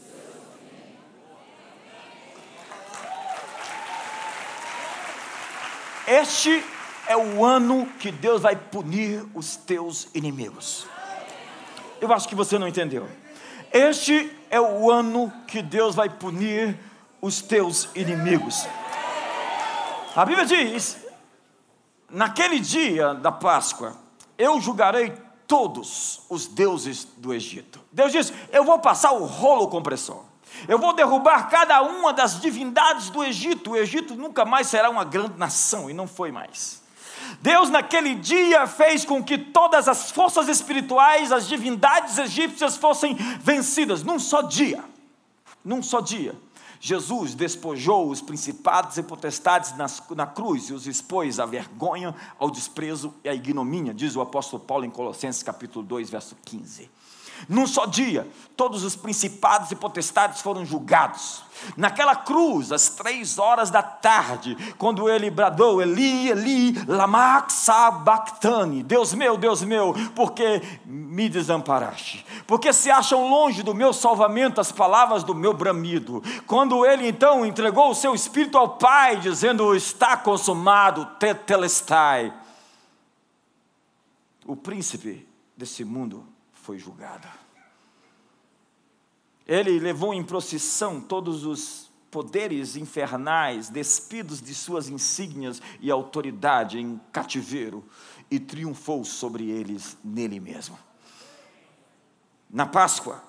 Este 6.08 6.66
é 7.08 7.16
o 7.16 7.46
ano 7.46 7.86
que 8.00 8.12
Deus 8.12 8.42
vai 8.42 8.56
punir 8.56 9.24
os 9.36 9.56
teus 9.56 10.10
inimigos. 10.16 10.88
Eu 12.02 12.12
acho 12.12 12.28
que 12.28 12.34
você 12.34 12.58
não 12.58 12.68
entendeu. 12.68 13.08
Este 13.72 14.36
é 14.50 14.60
o 14.60 14.90
ano 14.90 15.32
que 15.48 15.62
Deus 15.62 15.94
vai 15.94 16.10
punir 16.10 16.76
os 17.22 17.40
teus 17.40 17.88
inimigos. 17.94 18.68
A 20.16 20.26
Bíblia 20.26 20.46
diz: 20.48 20.98
naquele 22.10 22.60
dia 22.60 23.14
da 23.14 23.32
Páscoa, 23.32 23.96
eu 24.42 24.60
julgarei 24.60 25.14
todos 25.48 26.22
os 26.30 26.48
deuses 26.48 27.08
do 27.18 27.34
Egito. 27.34 27.80
Deus 27.92 28.12
diz: 28.12 28.34
Eu 28.52 28.64
vou 28.64 28.80
passar 28.80 29.12
o 29.12 29.26
rolo 29.26 29.68
compressor. 29.68 30.24
Eu 30.68 30.80
vou 30.80 30.94
derrubar 30.94 31.50
cada 31.50 31.82
uma 31.82 32.12
das 32.12 32.42
divindades 32.42 33.10
do 33.10 33.24
Egito. 33.24 33.72
O 33.72 33.78
Egito 33.78 34.16
nunca 34.16 34.44
mais 34.44 34.68
será 34.68 34.90
uma 34.90 35.04
grande 35.04 35.38
nação, 35.38 35.90
e 35.90 35.94
não 35.94 36.08
foi 36.08 36.32
mais. 36.32 36.82
Deus, 37.42 37.70
naquele 37.70 38.16
dia, 38.16 38.68
fez 38.68 39.06
com 39.06 39.24
que 39.24 39.38
todas 39.38 39.88
as 39.88 40.12
forças 40.12 40.48
espirituais, 40.48 41.32
as 41.32 41.48
divindades 41.48 42.18
egípcias, 42.18 42.78
fossem 42.78 43.16
vencidas, 43.40 44.04
num 44.04 44.20
só 44.20 44.42
dia. 44.42 44.84
Num 45.64 45.82
só 45.82 46.02
dia. 46.02 46.36
Jesus 46.84 47.36
despojou 47.36 48.10
os 48.10 48.22
principados 48.22 48.98
e 48.98 49.04
potestades 49.04 49.78
nas, 49.78 50.02
na 50.16 50.26
cruz 50.26 50.70
e 50.70 50.74
os 50.74 50.88
expôs 50.88 51.40
à 51.40 51.46
vergonha, 51.46 52.16
ao 52.40 52.50
desprezo 52.50 53.14
e 53.24 53.30
à 53.30 53.36
ignomínia, 53.36 53.94
diz 53.94 54.16
o 54.16 54.22
apóstolo 54.22 54.64
Paulo 54.64 54.84
em 54.84 54.90
Colossenses 54.90 55.44
capítulo 55.44 55.86
2, 55.86 56.10
verso 56.10 56.36
15. 56.44 56.90
Num 57.48 57.68
só 57.68 57.86
dia, 57.86 58.28
todos 58.56 58.84
os 58.84 58.96
principados 58.96 59.72
e 59.72 59.76
potestades 59.76 60.42
foram 60.42 60.66
julgados. 60.66 61.44
Naquela 61.78 62.16
cruz, 62.16 62.72
às 62.72 62.90
três 62.90 63.38
horas 63.38 63.70
da 63.70 63.84
tarde, 63.84 64.58
quando 64.78 65.10
ele 65.10 65.30
bradou, 65.30 65.82
Eli, 65.82 66.30
Eli, 66.30 66.74
lama 66.88 67.46
sabachthani, 67.50 68.82
Deus 68.82 69.14
meu, 69.14 69.38
Deus 69.38 69.62
meu, 69.64 69.94
porque 70.16 70.62
me 70.86 71.30
desamparaste? 71.30 72.26
Porque 72.48 72.74
se 72.74 72.90
acham 72.90 73.30
longe 73.30 73.64
do 73.64 73.76
meu 73.76 73.94
salvamento 73.94 74.60
as 74.60 74.72
palavras 74.72 75.24
do 75.24 75.36
meu 75.36 75.54
bramido. 75.54 76.24
Quando 76.48 76.86
ele 76.86 77.08
então 77.08 77.46
entregou 77.46 77.92
o 77.92 77.96
seu 77.96 78.16
espírito 78.16 78.58
ao 78.58 78.78
Pai, 78.78 79.18
dizendo, 79.18 79.76
está 79.76 80.18
consumado, 80.18 81.06
tetelestai. 81.20 82.34
O 84.46 84.56
príncipe 84.56 85.28
desse 85.56 85.86
mundo 85.86 86.31
foi 86.72 86.80
julgado. 86.80 87.28
Ele 89.46 89.78
levou 89.78 90.14
em 90.14 90.24
procissão 90.24 91.02
todos 91.02 91.44
os 91.44 91.92
poderes 92.10 92.78
infernais, 92.78 93.68
despidos 93.68 94.42
de 94.42 94.56
suas 94.56 94.88
insígnias 94.88 95.62
e 95.82 95.92
autoridade 95.92 96.80
em 96.80 96.98
cativeiro, 97.12 97.84
e 98.30 98.40
triunfou 98.40 99.04
sobre 99.04 99.50
eles 99.50 99.98
nele 100.02 100.40
mesmo. 100.40 100.80
Na 102.50 102.66
Páscoa, 102.66 103.22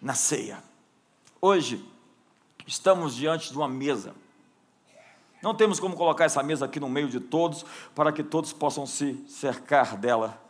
na 0.00 0.14
ceia, 0.14 0.62
hoje, 1.40 1.84
estamos 2.68 3.16
diante 3.16 3.50
de 3.50 3.56
uma 3.56 3.68
mesa. 3.68 4.14
Não 5.42 5.56
temos 5.56 5.80
como 5.80 5.96
colocar 5.96 6.26
essa 6.26 6.40
mesa 6.40 6.66
aqui 6.66 6.78
no 6.78 6.88
meio 6.88 7.08
de 7.08 7.18
todos, 7.18 7.66
para 7.96 8.12
que 8.12 8.22
todos 8.22 8.52
possam 8.52 8.86
se 8.86 9.24
cercar 9.26 9.96
dela, 9.96 10.45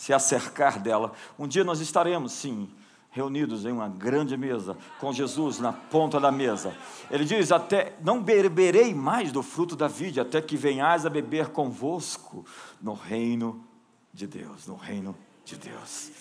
se 0.00 0.14
acercar 0.14 0.80
dela. 0.80 1.12
Um 1.38 1.46
dia 1.46 1.62
nós 1.62 1.78
estaremos, 1.78 2.32
sim, 2.32 2.70
reunidos 3.10 3.66
em 3.66 3.70
uma 3.70 3.86
grande 3.86 4.34
mesa, 4.34 4.74
com 4.98 5.12
Jesus 5.12 5.58
na 5.58 5.74
ponta 5.74 6.18
da 6.18 6.32
mesa. 6.32 6.74
Ele 7.10 7.22
diz: 7.22 7.52
Até 7.52 7.94
não 8.02 8.22
beberei 8.22 8.94
mais 8.94 9.30
do 9.30 9.42
fruto 9.42 9.76
da 9.76 9.88
vide, 9.88 10.18
até 10.18 10.40
que 10.40 10.56
venhais 10.56 11.04
a 11.04 11.10
beber 11.10 11.48
convosco 11.48 12.46
no 12.80 12.94
reino 12.94 13.62
de 14.10 14.26
Deus. 14.26 14.66
No 14.66 14.74
reino 14.74 15.14
de 15.44 15.56
Deus. 15.56 16.12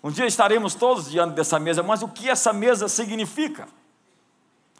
Um 0.00 0.12
dia 0.12 0.26
estaremos 0.26 0.76
todos 0.76 1.10
diante 1.10 1.34
dessa 1.34 1.58
mesa, 1.58 1.82
mas 1.82 2.04
o 2.04 2.08
que 2.08 2.28
essa 2.28 2.52
mesa 2.52 2.86
significa? 2.86 3.66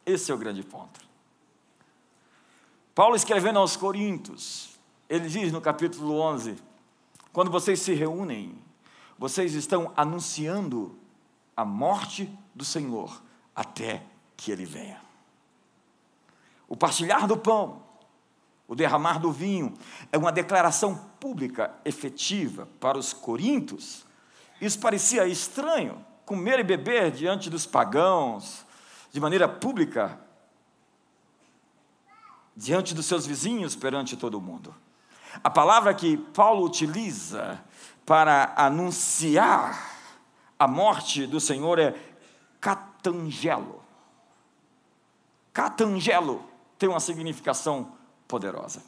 Esse 0.06 0.30
é 0.30 0.34
o 0.34 0.38
grande 0.38 0.62
ponto. 0.62 1.00
Paulo 2.94 3.16
escrevendo 3.16 3.58
aos 3.58 3.76
Coríntios, 3.76 4.78
ele 5.08 5.28
diz 5.28 5.50
no 5.50 5.60
capítulo 5.60 6.20
11: 6.20 6.67
quando 7.32 7.50
vocês 7.50 7.80
se 7.80 7.92
reúnem, 7.94 8.56
vocês 9.18 9.54
estão 9.54 9.92
anunciando 9.96 10.98
a 11.56 11.64
morte 11.64 12.30
do 12.54 12.64
Senhor 12.64 13.22
até 13.54 14.02
que 14.36 14.52
ele 14.52 14.64
venha. 14.64 15.00
O 16.68 16.76
partilhar 16.76 17.26
do 17.26 17.36
pão, 17.36 17.82
o 18.68 18.74
derramar 18.74 19.18
do 19.18 19.32
vinho, 19.32 19.74
é 20.12 20.18
uma 20.18 20.30
declaração 20.30 20.94
pública 21.18 21.74
efetiva 21.84 22.68
para 22.78 22.98
os 22.98 23.12
coríntios. 23.12 24.06
Isso 24.60 24.78
parecia 24.78 25.26
estranho, 25.26 26.04
comer 26.24 26.60
e 26.60 26.64
beber 26.64 27.10
diante 27.10 27.48
dos 27.48 27.66
pagãos, 27.66 28.64
de 29.10 29.18
maneira 29.18 29.48
pública, 29.48 30.20
diante 32.54 32.94
dos 32.94 33.06
seus 33.06 33.26
vizinhos, 33.26 33.74
perante 33.74 34.16
todo 34.16 34.40
mundo. 34.40 34.74
A 35.42 35.50
palavra 35.50 35.94
que 35.94 36.16
Paulo 36.16 36.64
utiliza 36.64 37.62
para 38.04 38.52
anunciar 38.56 39.96
a 40.58 40.66
morte 40.66 41.26
do 41.26 41.38
Senhor 41.38 41.78
é 41.78 41.94
catangelo. 42.60 43.82
Catangelo 45.52 46.42
tem 46.78 46.88
uma 46.88 47.00
significação 47.00 47.92
poderosa. 48.26 48.82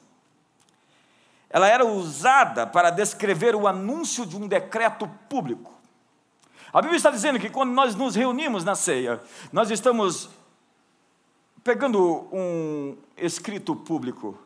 Ela 1.49 1.69
era 1.69 1.85
usada 1.85 2.67
para 2.67 2.91
descrever 2.91 3.55
o 3.57 3.67
anúncio 3.67 4.25
de 4.25 4.37
um 4.37 4.47
decreto 4.47 5.09
público. 5.29 5.73
A 6.73 6.81
Bíblia 6.81 6.97
está 6.97 7.11
dizendo 7.11 7.39
que 7.41 7.51
quando 7.51 7.73
nós 7.73 7.97
nos 7.97 8.15
reunimos 8.15 8.65
na 8.65 8.77
ceia, 8.77 9.21
nós 9.53 9.71
estamos 9.71 10.31
pegando 11.65 12.29
um 12.33 12.97
escrito 13.17 13.75
público 13.75 14.39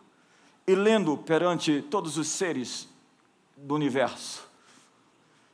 e 0.67 0.75
lendo 0.75 1.17
perante 1.17 1.83
todos 1.83 2.17
os 2.17 2.29
seres 2.29 2.89
do 3.57 3.75
universo, 3.75 4.49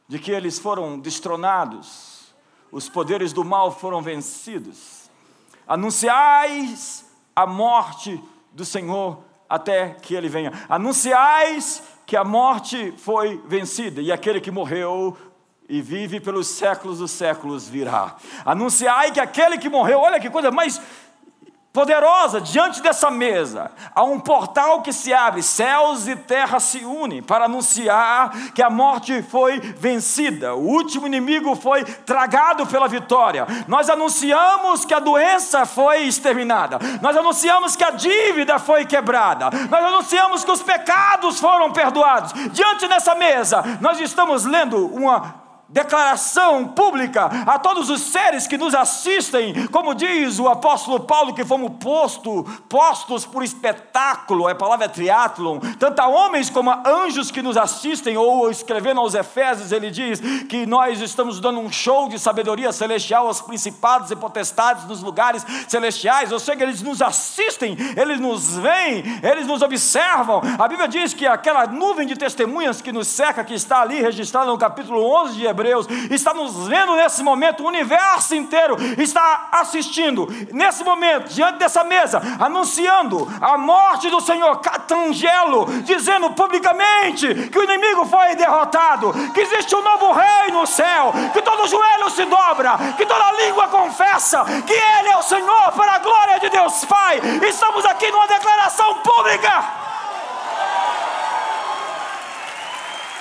de 0.09 0.19
que 0.19 0.31
eles 0.31 0.59
foram 0.59 0.99
destronados, 0.99 2.33
os 2.71 2.89
poderes 2.89 3.33
do 3.33 3.45
mal 3.45 3.73
foram 3.73 4.01
vencidos. 4.01 5.11
Anunciais 5.67 7.05
a 7.35 7.47
morte 7.47 8.23
do 8.53 8.65
Senhor 8.65 9.23
até 9.49 9.91
que 9.95 10.15
ele 10.15 10.29
venha. 10.29 10.53
Anunciais 10.69 11.83
que 12.07 12.17
a 12.17 12.25
morte 12.25 12.93
foi 12.99 13.41
vencida 13.47 14.01
e 14.01 14.13
aquele 14.13 14.41
que 14.41 14.51
morreu 14.51 15.17
e 15.69 15.81
vive 15.81 16.19
pelos 16.21 16.49
séculos 16.49 16.99
dos 16.99 17.13
séculos 17.13 17.69
virá. 17.69 18.17
Anunciai 18.45 19.13
que 19.13 19.21
aquele 19.21 19.59
que 19.59 19.69
morreu, 19.69 20.01
olha 20.01 20.19
que 20.19 20.29
coisa 20.29 20.51
mais 20.51 20.81
poderosa 21.73 22.41
diante 22.41 22.83
dessa 22.83 23.11
mesa. 23.11 23.71
Há 23.95 24.03
um 24.03 24.19
portal 24.19 24.83
que 24.83 24.93
se 24.93 25.13
abre, 25.13 25.43
céus 25.43 26.09
e 26.09 26.17
terra 26.17 26.59
se 26.59 26.85
unem 26.85 27.23
para 27.23 27.45
anunciar 27.45 28.31
que 28.55 28.63
a 28.63 28.69
morte 28.69 29.23
foi 29.23 29.61
vencida, 29.61 30.55
o 30.55 30.67
último 30.67 31.07
inimigo 31.07 31.55
foi 31.55 31.85
tragado 31.85 32.67
pela 32.67 32.89
vitória. 32.89 33.47
Nós 33.69 33.89
anunciamos 33.89 34.85
que 34.85 34.95
a 34.95 34.99
doença 34.99 35.65
foi 35.65 36.03
exterminada. 36.03 36.79
Nós 37.01 37.17
anunciamos 37.17 37.77
que 37.77 37.85
a 37.85 37.91
dívida 37.91 38.59
foi 38.59 38.85
quebrada. 38.85 39.51
Nós 39.71 39.85
anunciamos 39.85 40.45
que 40.45 40.51
os 40.51 40.63
pecados 40.63 41.39
foram 41.39 41.73
perdoados. 41.73 42.33
Diante 42.53 42.89
dessa 42.89 43.15
mesa, 43.15 43.63
nós 43.81 44.01
estamos 44.01 44.45
lendo 44.45 44.87
uma 44.87 45.40
declaração 45.71 46.67
pública 46.69 47.27
a 47.47 47.59
todos 47.59 47.89
os 47.89 48.01
seres 48.01 48.47
que 48.47 48.59
nos 48.59 48.75
assistem, 48.75 49.67
como 49.69 49.95
diz 49.95 50.39
o 50.39 50.49
apóstolo 50.49 51.01
Paulo, 51.01 51.35
que 51.35 51.45
fomos 51.45 51.73
posto, 51.81 52.45
postos 52.69 53.25
por 53.25 53.45
espetáculo, 53.45 54.49
a 54.49 54.55
palavra 54.55 54.87
é 54.87 54.89
triatlon, 54.89 55.61
tanto 55.79 56.01
a 56.01 56.09
homens 56.09 56.51
como 56.51 56.71
a 56.71 56.83
anjos 56.87 57.31
que 57.31 57.43
nos 57.43 57.57
assistem, 57.57 58.17
ou 58.17 58.51
escrevendo 58.51 59.01
aos 59.01 59.15
Efésios, 59.15 59.71
ele 59.71 59.91
diz 59.91 60.21
que 60.49 60.67
nós 60.67 61.01
estamos 61.01 61.41
dando 61.41 61.61
um 61.61 61.71
show 61.71 62.09
de 62.09 62.19
sabedoria 62.19 62.73
celestial 62.73 63.29
aos 63.29 63.41
principados 63.41 64.11
e 64.11 64.17
potestades 64.17 64.85
nos 64.87 65.03
lugares 65.03 65.47
celestiais, 65.69 66.33
ou 66.33 66.39
seja, 66.39 66.63
eles 66.63 66.83
nos 66.83 67.01
assistem, 67.01 67.77
eles 67.97 68.19
nos 68.19 68.57
veem, 68.57 69.05
eles 69.23 69.47
nos 69.47 69.63
observam. 69.63 70.41
A 70.59 70.67
Bíblia 70.67 70.89
diz 70.89 71.15
que 71.15 71.27
aquela 71.27 71.67
nuvem 71.67 72.07
de 72.07 72.17
testemunhas 72.17 72.83
que 72.83 72.93
nos 72.93 73.07
cerca, 73.07 73.45
que 73.45 73.55
está 73.55 73.83
ali 73.83 74.01
registrada 74.01 74.47
no 74.47 74.59
capítulo 74.59 75.05
11 75.05 75.35
de 75.35 75.47
Hebreus, 75.47 75.60
Hebreus, 75.61 75.87
está 76.11 76.33
nos 76.33 76.67
vendo 76.67 76.97
nesse 76.97 77.23
momento, 77.23 77.63
o 77.63 77.67
universo 77.67 78.35
inteiro 78.35 78.77
está 78.99 79.49
assistindo, 79.53 80.27
nesse 80.53 80.83
momento, 80.83 81.29
diante 81.29 81.59
dessa 81.59 81.85
mesa, 81.85 82.21
anunciando 82.39 83.29
a 83.41 83.59
morte 83.59 84.09
do 84.09 84.21
Senhor, 84.21 84.57
Catangelo, 84.61 85.67
dizendo 85.83 86.31
publicamente 86.31 87.49
que 87.49 87.59
o 87.59 87.65
inimigo 87.65 88.07
foi 88.07 88.35
derrotado, 88.35 89.13
que 89.35 89.41
existe 89.41 89.75
um 89.77 89.83
novo 89.83 90.13
rei 90.13 90.51
no 90.53 90.67
céu, 90.67 91.13
que 91.33 91.43
todo 91.43 91.69
joelho 91.69 92.11
se 92.11 92.25
dobra, 92.25 92.79
que 92.97 93.05
toda 93.05 93.33
língua 93.33 93.69
confessa 93.69 94.45
que 94.67 94.73
Ele 94.73 95.09
é 95.11 95.17
o 95.17 95.23
Senhor, 95.23 95.73
para 95.73 95.93
a 95.93 95.99
glória 95.99 96.41
de 96.41 96.49
Deus 96.49 96.85
Pai. 96.87 97.21
Estamos 97.47 97.85
aqui 97.85 98.11
numa 98.11 98.27
declaração 98.27 98.95
pública. 98.95 99.90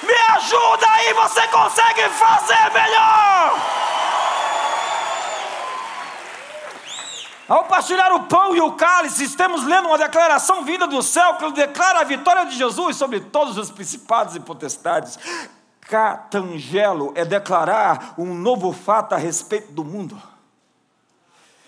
Me 0.09 0.35
ajuda 0.35 0.87
aí, 0.89 1.13
você 1.13 1.47
consegue 1.49 2.09
fazer 2.09 2.71
melhor. 2.73 3.59
Ao 7.47 7.63
partilhar 7.65 8.11
o 8.13 8.23
pão 8.23 8.55
e 8.55 8.61
o 8.61 8.71
cálice, 8.71 9.23
estamos 9.23 9.63
lendo 9.65 9.87
uma 9.87 9.99
declaração 9.99 10.63
vinda 10.63 10.87
do 10.87 11.03
céu 11.03 11.35
que 11.35 11.51
declara 11.51 11.99
a 11.99 12.03
vitória 12.03 12.45
de 12.45 12.55
Jesus 12.55 12.95
sobre 12.95 13.19
todos 13.19 13.55
os 13.55 13.69
principados 13.69 14.35
e 14.35 14.39
potestades. 14.39 15.19
Catangelo 15.81 17.11
é 17.15 17.23
declarar 17.23 18.15
um 18.17 18.33
novo 18.33 18.73
fato 18.73 19.13
a 19.13 19.17
respeito 19.17 19.71
do 19.71 19.83
mundo. 19.83 20.19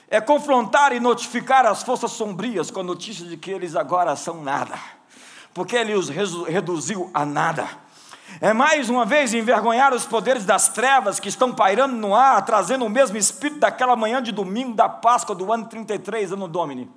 É 0.08 0.19
confrontar 0.19 0.93
e 0.93 0.99
notificar 0.99 1.65
as 1.67 1.84
forças 1.84 2.12
sombrias 2.12 2.71
com 2.71 2.80
a 2.80 2.84
notícia 2.84 3.25
de 3.25 3.38
que 3.38 3.51
eles 3.51 3.75
agora 3.75 4.15
são 4.15 4.43
nada, 4.43 4.80
porque 5.54 5.75
ele 5.75 5.93
os 5.93 6.10
reduziu 6.10 7.10
a 7.13 7.23
nada. 7.23 7.80
É 8.39 8.53
mais 8.53 8.89
uma 8.89 9.05
vez 9.05 9.33
envergonhar 9.33 9.93
os 9.93 10.05
poderes 10.05 10.45
das 10.45 10.69
trevas 10.69 11.19
que 11.19 11.29
estão 11.29 11.53
pairando 11.53 11.95
no 11.95 12.15
ar, 12.15 12.43
trazendo 12.45 12.85
o 12.85 12.89
mesmo 12.89 13.17
espírito 13.17 13.59
daquela 13.59 13.95
manhã 13.95 14.21
de 14.21 14.31
domingo 14.31 14.73
da 14.73 14.87
Páscoa 14.87 15.35
do 15.35 15.51
ano 15.51 15.65
33, 15.65 16.31
ano 16.31 16.47
Domini. 16.47 16.89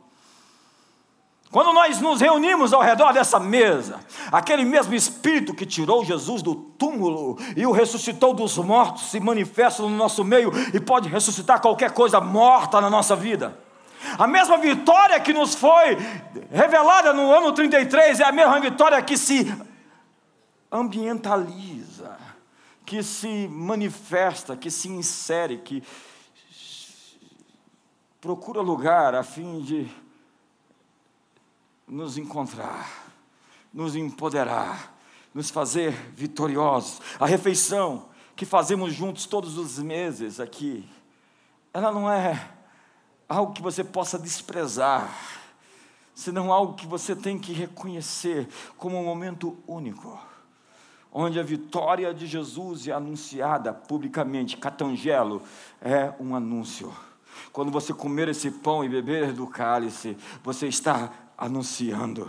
Quando 1.55 1.73
nós 1.73 2.01
nos 2.01 2.21
reunimos 2.21 2.73
ao 2.73 2.83
redor 2.83 3.13
dessa 3.13 3.39
mesa, 3.39 4.01
aquele 4.33 4.65
mesmo 4.65 4.93
Espírito 4.93 5.55
que 5.55 5.65
tirou 5.65 6.05
Jesus 6.05 6.43
do 6.43 6.55
túmulo 6.55 7.39
e 7.57 7.65
o 7.65 7.71
ressuscitou 7.71 8.35
dos 8.35 8.59
mortos 8.59 9.11
se 9.11 9.21
manifesta 9.21 9.81
no 9.83 9.91
nosso 9.91 10.25
meio 10.25 10.51
e 10.75 10.81
pode 10.81 11.09
ressuscitar 11.09 11.61
qualquer 11.61 11.93
coisa 11.93 12.21
morta 12.21 12.81
na 12.81 12.91
nossa 12.91 13.15
vida. 13.15 13.57
A 14.19 14.27
mesma 14.27 14.59
vitória 14.59 15.21
que 15.21 15.33
nos 15.33 15.55
foi 15.55 15.97
revelada 16.51 17.13
no 17.13 17.33
ano 17.33 17.53
33 17.53 18.19
é 18.19 18.25
a 18.25 18.33
mesma 18.33 18.59
vitória 18.59 19.01
que 19.01 19.17
se 19.17 19.45
ambientaliza, 20.75 22.19
que 22.85 23.01
se 23.03 23.47
manifesta, 23.49 24.57
que 24.57 24.71
se 24.71 24.89
insere, 24.89 25.59
que 25.59 25.83
procura 28.21 28.61
lugar 28.61 29.15
a 29.15 29.23
fim 29.23 29.61
de 29.61 29.89
nos 31.87 32.19
encontrar, 32.19 32.91
nos 33.73 33.95
empoderar, 33.95 34.93
nos 35.33 35.49
fazer 35.49 35.93
vitoriosos. 36.13 37.01
A 37.21 37.27
refeição 37.27 38.09
que 38.35 38.45
fazemos 38.45 38.93
juntos 38.93 39.27
todos 39.27 39.57
os 39.57 39.79
meses 39.79 40.41
aqui, 40.41 40.89
ela 41.73 41.93
não 41.93 42.11
é 42.11 42.51
algo 43.29 43.53
que 43.53 43.63
você 43.63 43.85
possa 43.85 44.19
desprezar, 44.19 45.09
senão 46.17 46.53
algo 46.53 46.75
que 46.75 46.87
você 46.87 47.15
tem 47.15 47.39
que 47.39 47.53
reconhecer 47.53 48.49
como 48.77 48.99
um 48.99 49.05
momento 49.05 49.57
único 49.69 50.34
onde 51.15 51.39
a 51.39 51.43
vitória 51.45 52.13
de 52.13 52.27
Jesus 52.27 52.89
é 52.89 52.93
anunciada 52.93 53.73
publicamente. 53.73 54.57
Catangelo 54.57 55.41
é 55.81 56.13
um 56.19 56.35
anúncio. 56.35 56.93
Quando 57.53 57.71
você 57.71 57.95
comer 57.95 58.29
esse 58.29 58.51
pão 58.51 58.85
e 58.85 58.89
beber 58.89 59.33
do 59.33 59.47
cálice, 59.47 60.17
você 60.43 60.67
está 60.67 61.11
anunciando 61.39 62.29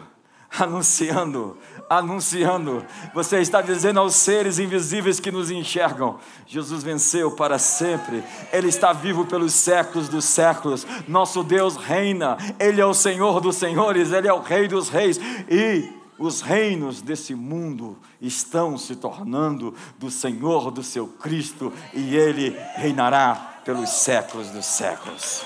anunciando, 0.57 1.57
anunciando. 1.89 2.85
Você 3.13 3.39
está 3.39 3.61
dizendo 3.61 3.99
aos 3.99 4.15
seres 4.15 4.59
invisíveis 4.59 5.19
que 5.19 5.31
nos 5.31 5.51
enxergam: 5.51 6.17
Jesus 6.45 6.83
venceu 6.83 7.31
para 7.31 7.59
sempre, 7.59 8.23
Ele 8.51 8.67
está 8.67 8.93
vivo 8.93 9.25
pelos 9.25 9.53
séculos 9.53 10.07
dos 10.07 10.25
séculos. 10.25 10.85
Nosso 11.07 11.43
Deus 11.43 11.75
reina, 11.75 12.37
Ele 12.59 12.79
é 12.79 12.85
o 12.85 12.93
Senhor 12.93 13.41
dos 13.41 13.57
senhores, 13.57 14.11
Ele 14.11 14.27
é 14.27 14.33
o 14.33 14.41
Rei 14.41 14.67
dos 14.67 14.89
reis 14.89 15.19
e 15.49 16.04
os 16.17 16.41
reinos 16.41 17.01
desse 17.01 17.35
mundo 17.35 17.97
estão 18.21 18.77
se 18.77 18.95
tornando 18.95 19.75
do 19.97 20.09
Senhor, 20.09 20.71
do 20.71 20.83
seu 20.83 21.07
Cristo, 21.07 21.73
e 21.93 22.15
ele 22.15 22.49
reinará 22.75 23.59
pelos 23.65 23.89
séculos 23.89 24.49
dos 24.49 24.65
séculos. 24.65 25.43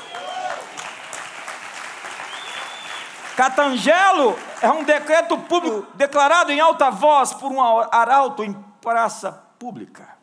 Catangelo 3.35 4.35
é 4.61 4.69
um 4.69 4.83
decreto 4.83 5.37
público 5.37 5.87
declarado 5.95 6.51
em 6.51 6.59
alta 6.59 6.89
voz 6.89 7.33
por 7.33 7.49
um 7.49 7.61
arauto 7.61 8.43
em 8.43 8.53
praça 8.81 9.31
pública. 9.57 10.17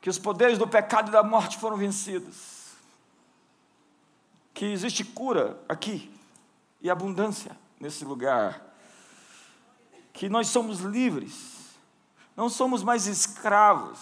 Que 0.00 0.10
os 0.10 0.18
poderes 0.18 0.58
do 0.58 0.68
pecado 0.68 1.08
e 1.08 1.12
da 1.12 1.22
morte 1.22 1.56
foram 1.56 1.78
vencidos. 1.78 2.52
que 4.52 4.66
existe 4.66 5.02
cura 5.02 5.58
aqui 5.68 6.14
e 6.80 6.88
abundância 6.88 7.56
nesse 7.80 8.04
lugar, 8.04 8.73
que 10.14 10.28
nós 10.28 10.48
somos 10.48 10.80
livres, 10.80 11.74
não 12.36 12.48
somos 12.48 12.82
mais 12.82 13.06
escravos, 13.06 13.98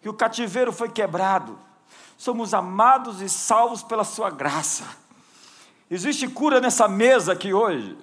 que 0.00 0.08
o 0.08 0.14
cativeiro 0.14 0.72
foi 0.72 0.88
quebrado, 0.88 1.58
somos 2.16 2.54
amados 2.54 3.20
e 3.20 3.28
salvos 3.28 3.82
pela 3.82 4.04
Sua 4.04 4.30
graça. 4.30 4.84
Existe 5.90 6.28
cura 6.28 6.60
nessa 6.60 6.88
mesa 6.88 7.32
aqui 7.32 7.52
hoje. 7.52 7.96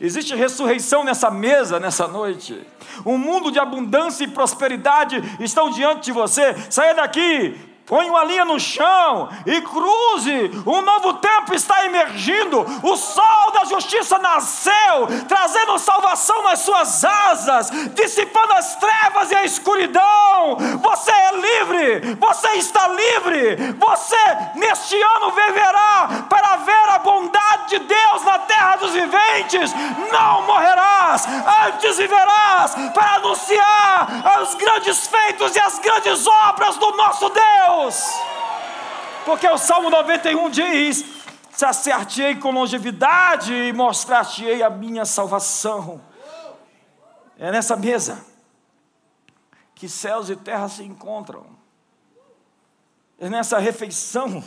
Existe 0.00 0.34
ressurreição 0.34 1.02
nessa 1.02 1.30
mesa, 1.30 1.80
nessa 1.80 2.06
noite. 2.06 2.64
Um 3.06 3.18
mundo 3.18 3.50
de 3.50 3.58
abundância 3.58 4.24
e 4.24 4.28
prosperidade 4.28 5.16
estão 5.40 5.70
diante 5.70 6.06
de 6.06 6.12
você. 6.12 6.54
Saia 6.70 6.94
daqui 6.94 7.67
Põe 7.88 8.10
uma 8.10 8.22
linha 8.22 8.44
no 8.44 8.60
chão 8.60 9.30
e 9.46 9.62
cruze. 9.62 10.62
Um 10.66 10.82
novo 10.82 11.14
tempo 11.14 11.54
está 11.54 11.86
emergindo. 11.86 12.60
O 12.82 12.96
sol 12.96 13.50
da 13.52 13.64
justiça 13.64 14.18
nasceu, 14.18 15.08
trazendo 15.26 15.78
salvação 15.78 16.42
nas 16.42 16.60
suas 16.60 17.02
asas, 17.02 17.70
dissipando 17.94 18.52
as 18.52 18.76
trevas 18.76 19.30
e 19.30 19.34
a 19.34 19.44
escuridão. 19.44 20.58
Você 20.82 21.10
é 21.10 21.32
livre, 21.32 22.14
você 22.16 22.48
está 22.58 22.88
livre. 22.88 23.56
Você 23.78 24.16
neste 24.56 25.00
ano 25.00 25.30
viverá 25.30 26.26
para 26.28 26.56
ver 26.56 26.88
a 26.90 26.98
bondade 26.98 27.68
de 27.68 27.78
Deus 27.78 28.22
na 28.22 28.38
terra 28.40 28.76
dos 28.76 28.92
viventes. 28.92 29.72
Não 30.12 30.42
morrerás, 30.42 31.26
antes 31.66 31.96
viverás 31.96 32.74
para 32.92 33.14
anunciar 33.14 34.42
os 34.42 34.54
grandes 34.54 35.06
feitos 35.06 35.56
e 35.56 35.60
as 35.60 35.78
grandes 35.78 36.26
obras 36.26 36.76
do 36.76 36.90
nosso 36.92 37.30
Deus. 37.30 37.77
Deus. 37.78 37.96
Porque 39.24 39.46
o 39.46 39.56
Salmo 39.56 39.90
91 39.90 40.50
diz: 40.50 41.04
Saciar-te-ei 41.50 42.36
com 42.36 42.50
longevidade 42.50 43.52
e 43.52 43.72
mostrar-te-ei 43.72 44.62
a 44.62 44.70
minha 44.70 45.04
salvação. 45.04 46.00
É 47.38 47.52
nessa 47.52 47.76
mesa 47.76 48.24
que 49.74 49.88
céus 49.88 50.28
e 50.28 50.34
terra 50.34 50.68
se 50.68 50.82
encontram. 50.82 51.46
É 53.18 53.28
nessa 53.28 53.58
refeição 53.58 54.42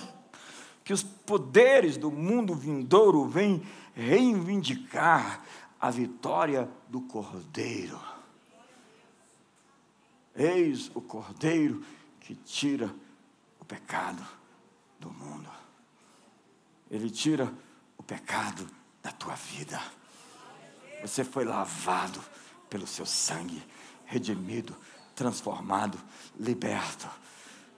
que 0.84 0.92
os 0.92 1.04
poderes 1.04 1.96
do 1.96 2.12
mundo 2.12 2.54
vindouro 2.54 3.26
vêm 3.26 3.66
reivindicar 3.94 5.42
a 5.80 5.90
vitória 5.90 6.70
do 6.90 7.02
Cordeiro. 7.02 8.00
Eis 10.36 10.90
o 10.94 11.02
Cordeiro 11.02 11.84
que 12.22 12.36
tira 12.36 12.94
pecado 13.72 14.22
do 15.00 15.10
mundo. 15.10 15.50
Ele 16.90 17.10
tira 17.10 17.50
o 17.98 18.04
pecado 18.04 18.68
da 19.02 19.14
tua 19.14 19.34
vida. 19.34 19.82
Você 21.02 21.24
foi 21.24 21.46
lavado 21.46 22.22
pelo 22.70 22.86
seu 22.86 23.06
sangue, 23.06 23.64
redimido, 24.04 24.76
transformado, 25.16 25.98
liberto, 26.38 27.08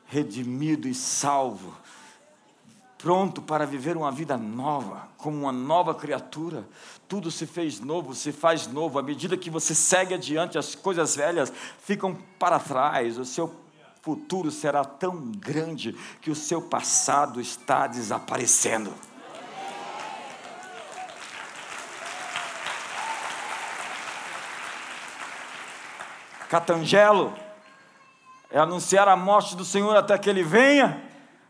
redimido 0.08 0.88
e 0.88 0.96
salvo, 0.96 1.78
pronto 2.98 3.40
para 3.40 3.64
viver 3.64 3.96
uma 3.96 4.12
vida 4.12 4.36
nova, 4.36 5.10
como 5.16 5.42
uma 5.42 5.52
nova 5.52 5.94
criatura. 5.94 6.68
Tudo 7.08 7.30
se 7.30 7.46
fez 7.46 7.80
novo, 7.80 8.16
se 8.16 8.32
faz 8.32 8.66
novo. 8.66 8.98
À 8.98 9.04
medida 9.04 9.38
que 9.38 9.52
você 9.52 9.76
segue 9.76 10.16
adiante, 10.16 10.58
as 10.58 10.74
coisas 10.74 11.16
velhas 11.16 11.54
ficam 11.78 12.16
para 12.40 12.60
trás, 12.60 13.20
o 13.20 13.26
seu 13.26 13.63
futuro 14.04 14.52
será 14.52 14.84
tão 14.84 15.32
grande 15.32 15.98
que 16.20 16.30
o 16.30 16.36
seu 16.36 16.62
passado 16.62 17.40
está 17.40 17.88
desaparecendo. 17.88 18.94
Catangelo 26.50 27.34
é 28.52 28.60
anunciar 28.60 29.08
a 29.08 29.16
morte 29.16 29.56
do 29.56 29.64
Senhor 29.64 29.96
até 29.96 30.18
que 30.18 30.30
ele 30.30 30.44
venha, 30.44 31.02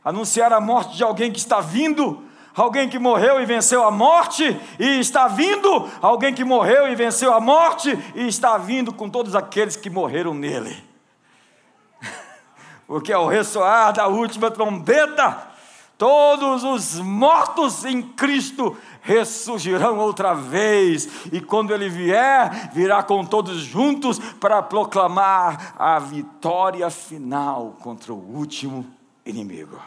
anunciar 0.05 0.53
a 0.53 0.61
morte 0.61 0.95
de 0.95 1.03
alguém 1.03 1.31
que 1.31 1.39
está 1.39 1.59
vindo, 1.59 2.23
alguém 2.55 2.87
que 2.87 2.99
morreu 2.99 3.41
e 3.41 3.47
venceu 3.47 3.83
a 3.83 3.89
morte 3.89 4.43
e 4.77 4.99
está 4.99 5.27
vindo, 5.27 5.89
alguém 5.99 6.35
que 6.35 6.43
morreu 6.43 6.87
e 6.87 6.95
venceu 6.95 7.33
a 7.33 7.39
morte 7.39 7.97
e 8.13 8.27
está 8.27 8.59
vindo 8.59 8.93
com 8.93 9.09
todos 9.09 9.35
aqueles 9.35 9.75
que 9.75 9.89
morreram 9.89 10.35
nele 10.35 10.92
porque 12.93 13.11
ao 13.11 13.27
ressoar 13.27 13.91
da 13.91 14.05
última 14.05 14.51
trombeta, 14.51 15.47
todos 15.97 16.63
os 16.63 16.99
mortos 16.99 17.83
em 17.85 18.03
Cristo 18.03 18.77
ressurgirão 19.01 19.97
outra 19.97 20.35
vez, 20.35 21.25
e 21.31 21.41
quando 21.41 21.73
ele 21.73 21.89
vier, 21.89 22.71
virá 22.71 23.01
com 23.01 23.25
todos 23.25 23.61
juntos 23.61 24.19
para 24.35 24.61
proclamar 24.61 25.73
a 25.75 25.97
vitória 25.97 26.87
final 26.91 27.75
contra 27.81 28.13
o 28.13 28.35
último 28.35 28.85
inimigo. 29.25 29.81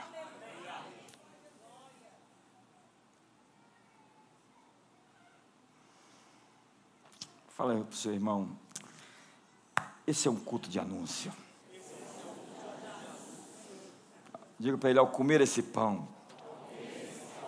Fala 7.56 7.74
para 7.74 7.82
o 7.88 7.94
seu 7.94 8.12
irmão, 8.12 8.48
esse 10.04 10.26
é 10.26 10.30
um 10.32 10.34
culto 10.34 10.68
de 10.68 10.80
anúncio. 10.80 11.45
Diga 14.58 14.78
para 14.78 14.90
ele: 14.90 14.98
ao 14.98 15.08
comer 15.08 15.40
esse 15.40 15.62
pão, 15.62 16.08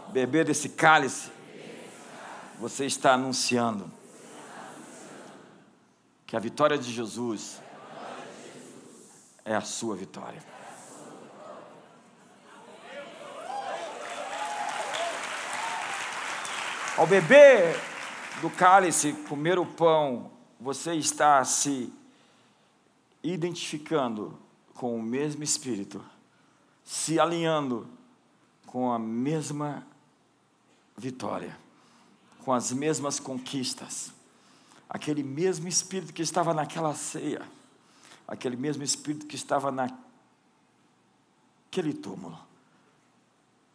beber 0.09 0.44
desse 0.44 0.71
cálice, 0.71 1.31
você 2.59 2.85
está 2.85 3.14
anunciando 3.14 3.90
que 6.27 6.37
a 6.37 6.40
vitória 6.40 6.77
de 6.77 6.92
Jesus 6.92 7.62
é 9.44 9.55
a 9.55 9.62
sua 9.62 9.97
vitória. 9.97 10.42
Ao 16.99 17.07
beber 17.07 17.77
do 18.42 18.51
cálice, 18.51 19.12
comer 19.29 19.59
o 19.59 19.64
pão, 19.64 20.33
você 20.61 20.94
está 20.94 21.42
se 21.44 21.92
identificando 23.23 24.37
com 24.75 24.97
o 24.97 25.03
mesmo 25.03 25.42
Espírito 25.42 26.05
se 26.88 27.20
alinhando 27.20 27.87
com 28.64 28.90
a 28.90 28.98
mesma 28.98 29.87
vitória, 30.96 31.55
com 32.42 32.51
as 32.51 32.72
mesmas 32.72 33.20
conquistas. 33.20 34.11
Aquele 34.88 35.22
mesmo 35.22 35.68
espírito 35.68 36.14
que 36.14 36.22
estava 36.22 36.55
naquela 36.55 36.94
ceia, 36.94 37.46
aquele 38.27 38.57
mesmo 38.57 38.83
espírito 38.83 39.27
que 39.27 39.37
estava 39.37 39.70
naquele 39.70 39.92
túmulo, 41.92 42.38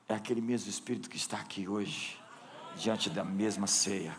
é 0.10 0.16
aquele 0.16 0.42
mesmo 0.42 0.72
espírito 0.72 1.08
que 1.08 1.18
está 1.18 1.38
aqui 1.38 1.68
hoje, 1.68 2.20
diante 2.78 3.12
da 3.12 3.24
mesma 3.24 3.68
ceia. 3.68 4.18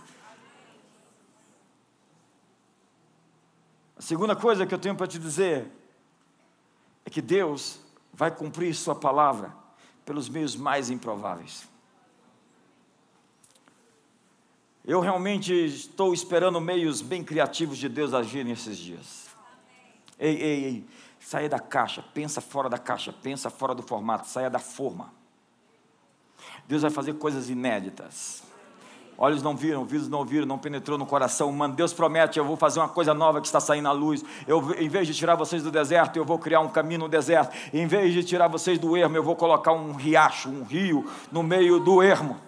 A 3.96 4.02
segunda 4.02 4.36
coisa 4.36 4.64
que 4.64 4.72
eu 4.72 4.78
tenho 4.78 4.94
para 4.94 5.08
te 5.08 5.18
dizer 5.18 5.68
é 7.04 7.10
que 7.10 7.20
Deus 7.20 7.82
vai 8.14 8.30
cumprir 8.30 8.74
Sua 8.74 8.94
palavra 8.94 9.54
pelos 10.04 10.28
meios 10.28 10.56
mais 10.56 10.90
improváveis. 10.90 11.66
Eu 14.84 15.00
realmente 15.00 15.52
estou 15.52 16.12
esperando 16.12 16.60
meios 16.60 17.00
bem 17.00 17.24
criativos 17.24 17.78
de 17.78 17.88
Deus 17.88 18.12
agir 18.12 18.44
nesses 18.44 18.76
dias. 18.76 19.28
Ei, 20.18 20.36
ei, 20.36 20.64
ei, 20.64 20.86
saia 21.18 21.48
da 21.48 21.58
caixa, 21.58 22.02
pensa 22.02 22.40
fora 22.40 22.68
da 22.68 22.78
caixa, 22.78 23.12
pensa 23.12 23.48
fora 23.48 23.74
do 23.74 23.82
formato, 23.82 24.28
saia 24.28 24.50
da 24.50 24.58
forma. 24.58 25.12
Deus 26.68 26.82
vai 26.82 26.90
fazer 26.90 27.14
coisas 27.14 27.48
inéditas. 27.48 28.42
Olhos 29.16 29.42
não 29.42 29.56
viram, 29.56 29.80
ouvidos 29.80 30.08
não 30.08 30.18
ouviram, 30.18 30.44
não 30.44 30.58
penetrou 30.58 30.98
no 30.98 31.06
coração 31.06 31.48
humano. 31.48 31.74
Deus 31.74 31.92
promete: 31.92 32.38
eu 32.38 32.44
vou 32.44 32.56
fazer 32.56 32.80
uma 32.80 32.88
coisa 32.88 33.14
nova 33.14 33.40
que 33.40 33.46
está 33.46 33.60
saindo 33.60 33.88
à 33.88 33.92
luz. 33.92 34.24
Eu, 34.46 34.74
em 34.76 34.88
vez 34.88 35.06
de 35.06 35.14
tirar 35.14 35.36
vocês 35.36 35.62
do 35.62 35.70
deserto, 35.70 36.16
eu 36.16 36.24
vou 36.24 36.38
criar 36.38 36.60
um 36.60 36.68
caminho 36.68 37.00
no 37.00 37.08
deserto. 37.08 37.54
Em 37.72 37.86
vez 37.86 38.12
de 38.12 38.24
tirar 38.24 38.48
vocês 38.48 38.78
do 38.78 38.96
ermo, 38.96 39.16
eu 39.16 39.22
vou 39.22 39.36
colocar 39.36 39.72
um 39.72 39.92
riacho, 39.92 40.48
um 40.48 40.64
rio 40.64 41.06
no 41.30 41.42
meio 41.44 41.78
do 41.78 42.02
ermo. 42.02 42.40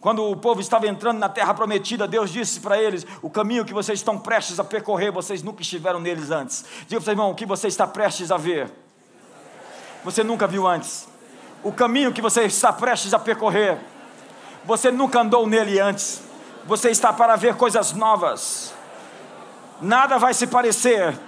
Quando 0.00 0.24
o 0.24 0.36
povo 0.36 0.60
estava 0.60 0.86
entrando 0.86 1.18
na 1.18 1.28
terra 1.28 1.52
prometida, 1.52 2.08
Deus 2.08 2.30
disse 2.32 2.58
para 2.58 2.80
eles: 2.80 3.06
O 3.20 3.28
caminho 3.28 3.66
que 3.66 3.74
vocês 3.74 3.98
estão 3.98 4.18
prestes 4.18 4.58
a 4.58 4.64
percorrer, 4.64 5.12
vocês 5.12 5.42
nunca 5.42 5.60
estiveram 5.60 6.00
neles 6.00 6.30
antes. 6.30 6.64
Diga 6.86 7.00
para 7.00 7.00
seu 7.02 7.12
irmão: 7.12 7.30
O 7.30 7.34
que 7.34 7.44
você 7.44 7.68
está 7.68 7.86
prestes 7.86 8.30
a 8.30 8.38
ver? 8.38 8.72
Você 10.02 10.24
nunca 10.24 10.46
viu 10.46 10.66
antes. 10.66 11.06
O 11.62 11.72
caminho 11.72 12.10
que 12.10 12.22
você 12.22 12.44
está 12.44 12.72
prestes 12.72 13.12
a 13.12 13.18
percorrer 13.18 13.78
você 14.68 14.90
nunca 14.90 15.20
andou 15.20 15.46
nele 15.46 15.80
antes. 15.80 16.20
Você 16.66 16.90
está 16.90 17.10
para 17.10 17.36
ver 17.36 17.54
coisas 17.54 17.94
novas. 17.94 18.74
Nada 19.80 20.18
vai 20.18 20.34
se 20.34 20.46
parecer 20.46 21.18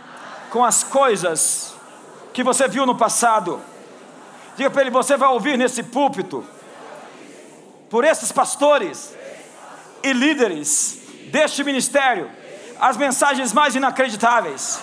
com 0.51 0.63
as 0.63 0.85
coisas 0.85 1.75
que 2.35 2.45
você 2.45 2.69
viu 2.69 2.85
no 2.85 2.95
passado. 2.95 3.59
Diga 4.59 4.69
para 4.69 4.83
ele: 4.83 4.91
você 4.91 5.17
vai 5.17 5.31
ouvir 5.31 5.57
nesse 5.57 5.83
púlpito, 5.83 6.45
por 7.89 8.05
esses 8.05 8.31
pastores 8.31 9.17
e 10.03 10.13
líderes 10.13 11.01
deste 11.33 11.65
ministério, 11.65 12.31
as 12.79 12.99
mensagens 12.99 13.55
mais 13.55 13.75
inacreditáveis, 13.75 14.79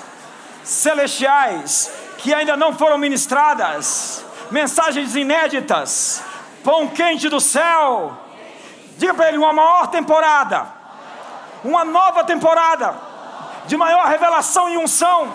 celestiais, 0.63 1.91
que 2.17 2.33
ainda 2.33 2.57
não 2.57 2.73
foram 2.73 2.97
ministradas, 2.97 4.25
mensagens 4.49 5.15
inéditas, 5.15 6.23
pão 6.63 6.87
quente 6.87 7.29
do 7.29 7.39
céu. 7.39 8.23
Diga 8.97 9.13
para 9.13 9.29
ele: 9.29 9.37
uma 9.37 9.53
maior 9.53 9.87
temporada, 9.87 10.65
uma 11.63 11.85
nova 11.85 12.23
temporada, 12.23 12.95
de 13.65 13.77
maior 13.77 14.05
revelação 14.07 14.69
e 14.69 14.77
unção, 14.77 15.31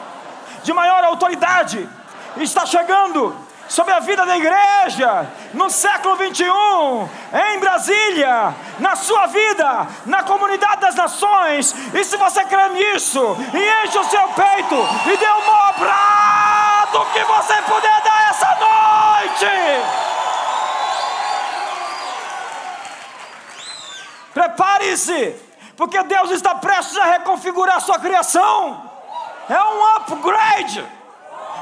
de 0.63 0.73
maior 0.73 1.05
autoridade, 1.05 1.89
está 2.37 2.67
chegando 2.67 3.35
sobre 3.69 3.95
a 3.95 4.01
vida 4.01 4.27
da 4.27 4.37
igreja 4.37 5.27
no 5.55 5.71
século 5.71 6.17
21, 6.17 7.09
em 7.55 7.59
Brasília, 7.59 8.55
na 8.79 8.97
sua 8.97 9.27
vida, 9.27 9.87
na 10.05 10.23
comunidade 10.25 10.81
das 10.81 10.95
nações. 10.95 11.75
E 11.95 12.05
se 12.05 12.17
você 12.17 12.45
crê 12.45 12.69
nisso, 12.71 13.37
enche 13.55 13.99
o 13.99 14.05
seu 14.05 14.29
peito 14.29 14.75
e 15.07 15.17
dê 15.17 15.27
o 15.27 15.47
maior 15.47 15.75
brado 15.79 17.07
que 17.13 17.25
você 17.25 17.55
puder 17.63 18.03
dar 18.03 18.31
essa 18.31 18.49
noite. 18.61 20.12
Prepare-se, 24.53 25.35
porque 25.77 26.03
Deus 26.03 26.31
está 26.31 26.55
prestes 26.55 26.97
a 26.99 27.05
reconfigurar 27.05 27.81
sua 27.81 27.99
criação. 27.99 28.91
É 29.49 29.59
um 29.59 29.97
upgrade. 29.97 30.87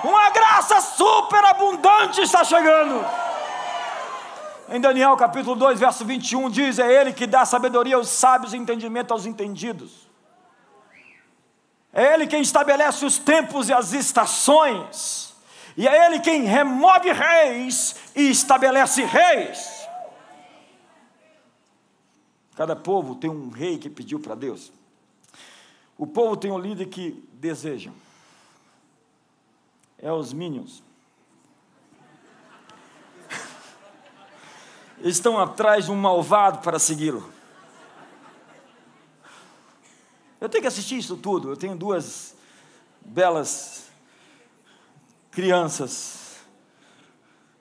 Uma 0.02 0.30
graça 0.30 0.80
super 0.80 1.44
abundante 1.44 2.20
está 2.20 2.42
chegando. 2.42 3.04
Em 4.68 4.80
Daniel 4.80 5.16
capítulo 5.16 5.54
2, 5.56 5.78
verso 5.78 6.04
21 6.04 6.50
diz: 6.50 6.78
É 6.78 6.92
Ele 6.92 7.12
que 7.12 7.26
dá 7.26 7.44
sabedoria 7.44 7.96
aos 7.96 8.08
sábios 8.08 8.52
e 8.52 8.56
entendimento 8.56 9.12
aos 9.12 9.24
entendidos. 9.24 10.08
É 11.92 12.14
Ele 12.14 12.26
quem 12.26 12.40
estabelece 12.40 13.04
os 13.04 13.18
tempos 13.18 13.68
e 13.68 13.72
as 13.72 13.92
estações. 13.92 15.34
E 15.76 15.86
é 15.86 16.06
Ele 16.06 16.20
quem 16.20 16.42
remove 16.42 17.12
reis 17.12 17.96
e 18.14 18.30
estabelece 18.30 19.04
reis. 19.04 19.79
Cada 22.54 22.76
povo 22.76 23.14
tem 23.14 23.30
um 23.30 23.48
rei 23.48 23.78
que 23.78 23.88
pediu 23.88 24.20
para 24.20 24.34
Deus. 24.34 24.72
O 25.96 26.06
povo 26.06 26.36
tem 26.36 26.50
um 26.50 26.58
líder 26.58 26.86
que 26.86 27.22
deseja 27.32 27.90
é 30.02 30.12
os 30.12 30.32
Minions. 30.32 30.82
Estão 35.00 35.38
atrás 35.38 35.84
de 35.86 35.90
um 35.90 35.96
malvado 35.96 36.58
para 36.58 36.78
segui-lo. 36.78 37.30
Eu 40.40 40.48
tenho 40.48 40.62
que 40.62 40.68
assistir 40.68 40.96
isso 40.96 41.16
tudo. 41.18 41.50
Eu 41.50 41.56
tenho 41.56 41.76
duas 41.76 42.34
belas 43.02 43.90
crianças. 45.30 46.38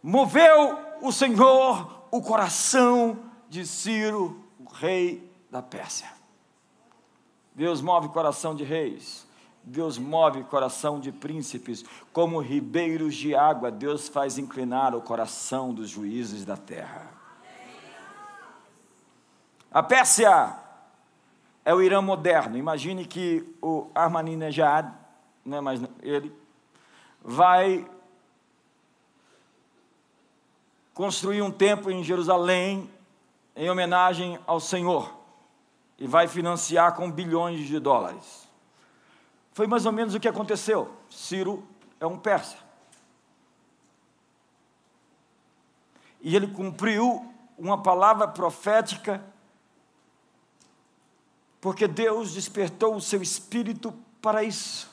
Moveu 0.01 0.79
o 1.01 1.11
Senhor 1.11 2.07
o 2.09 2.21
coração 2.21 3.19
de 3.49 3.65
Ciro, 3.65 4.43
rei 4.73 5.31
da 5.49 5.61
Pérsia. 5.61 6.09
Deus 7.55 7.81
move 7.81 8.09
coração 8.09 8.55
de 8.55 8.63
reis 8.63 9.27
Deus 9.63 9.97
move 9.97 10.43
coração 10.45 10.99
de 10.99 11.11
príncipes, 11.11 11.83
como 12.11 12.39
ribeiros 12.39 13.15
de 13.15 13.35
água, 13.35 13.69
Deus 13.69 14.07
faz 14.07 14.37
inclinar 14.37 14.95
o 14.95 15.01
coração 15.01 15.73
dos 15.73 15.89
juízes 15.89 16.45
da 16.45 16.57
terra. 16.57 17.07
A 19.71 19.83
Pérsia 19.83 20.57
é 21.63 21.73
o 21.73 21.81
Irã 21.81 22.01
moderno. 22.01 22.57
Imagine 22.57 23.05
que 23.05 23.45
o 23.61 23.87
Ahmadinejad, 23.93 24.91
não 25.45 25.57
é 25.57 25.61
mais 25.61 25.79
ele, 26.01 26.35
vai 27.21 27.85
construir 30.95 31.43
um 31.43 31.51
templo 31.51 31.91
em 31.91 32.03
Jerusalém 32.03 32.89
em 33.59 33.69
homenagem 33.69 34.39
ao 34.47 34.57
Senhor 34.57 35.13
e 35.97 36.07
vai 36.07 36.29
financiar 36.29 36.95
com 36.95 37.11
bilhões 37.11 37.67
de 37.67 37.77
dólares. 37.77 38.47
Foi 39.51 39.67
mais 39.67 39.85
ou 39.85 39.91
menos 39.91 40.15
o 40.15 40.19
que 40.19 40.29
aconteceu. 40.29 40.95
Ciro 41.09 41.67
é 41.99 42.07
um 42.07 42.17
persa. 42.17 42.55
E 46.21 46.37
ele 46.37 46.47
cumpriu 46.47 47.33
uma 47.57 47.83
palavra 47.83 48.29
profética, 48.29 49.21
porque 51.59 51.85
Deus 51.85 52.33
despertou 52.33 52.95
o 52.95 53.01
seu 53.01 53.21
espírito 53.21 53.93
para 54.21 54.41
isso. 54.41 54.89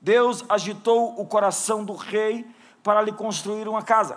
Deus 0.00 0.44
agitou 0.48 1.20
o 1.20 1.26
coração 1.26 1.84
do 1.84 1.94
rei 1.96 2.48
para 2.84 3.02
lhe 3.02 3.10
construir 3.10 3.66
uma 3.66 3.82
casa, 3.82 4.16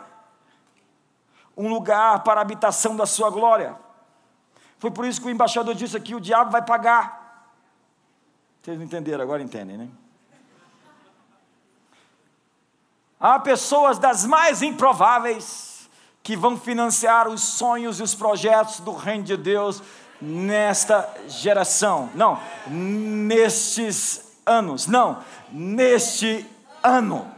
um 1.59 1.69
lugar 1.69 2.23
para 2.23 2.39
a 2.39 2.41
habitação 2.41 2.95
da 2.95 3.05
sua 3.05 3.29
glória. 3.29 3.75
Foi 4.77 4.89
por 4.89 5.05
isso 5.05 5.21
que 5.21 5.27
o 5.27 5.29
embaixador 5.29 5.75
disse 5.75 5.95
aqui: 5.95 6.15
o 6.15 6.19
diabo 6.19 6.49
vai 6.49 6.61
pagar 6.61 7.19
vocês 8.61 8.77
não 8.77 8.85
entenderam, 8.85 9.23
agora 9.23 9.41
entendem, 9.41 9.77
né? 9.77 9.87
Há 13.19 13.39
pessoas 13.39 13.97
das 13.97 14.25
mais 14.25 14.61
improváveis 14.61 15.89
que 16.21 16.35
vão 16.35 16.57
financiar 16.57 17.27
os 17.27 17.41
sonhos 17.41 17.99
e 17.99 18.03
os 18.03 18.13
projetos 18.13 18.79
do 18.81 18.93
reino 18.93 19.23
de 19.23 19.35
Deus 19.35 19.81
nesta 20.21 21.09
geração. 21.27 22.09
Não, 22.13 22.39
nestes 22.67 24.37
anos. 24.45 24.87
Não, 24.87 25.23
neste 25.51 26.45
ano. 26.83 27.29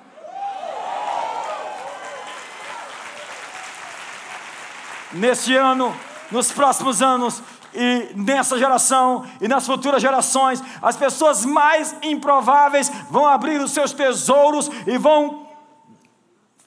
Neste 5.13 5.55
ano, 5.55 5.95
nos 6.31 6.51
próximos 6.51 7.01
anos, 7.01 7.41
e 7.73 8.11
nessa 8.15 8.57
geração 8.57 9.25
e 9.39 9.47
nas 9.47 9.65
futuras 9.65 10.01
gerações, 10.01 10.61
as 10.81 10.97
pessoas 10.97 11.45
mais 11.45 11.95
improváveis 12.01 12.91
vão 13.09 13.25
abrir 13.25 13.61
os 13.61 13.71
seus 13.71 13.93
tesouros 13.93 14.69
e 14.85 14.97
vão 14.97 15.47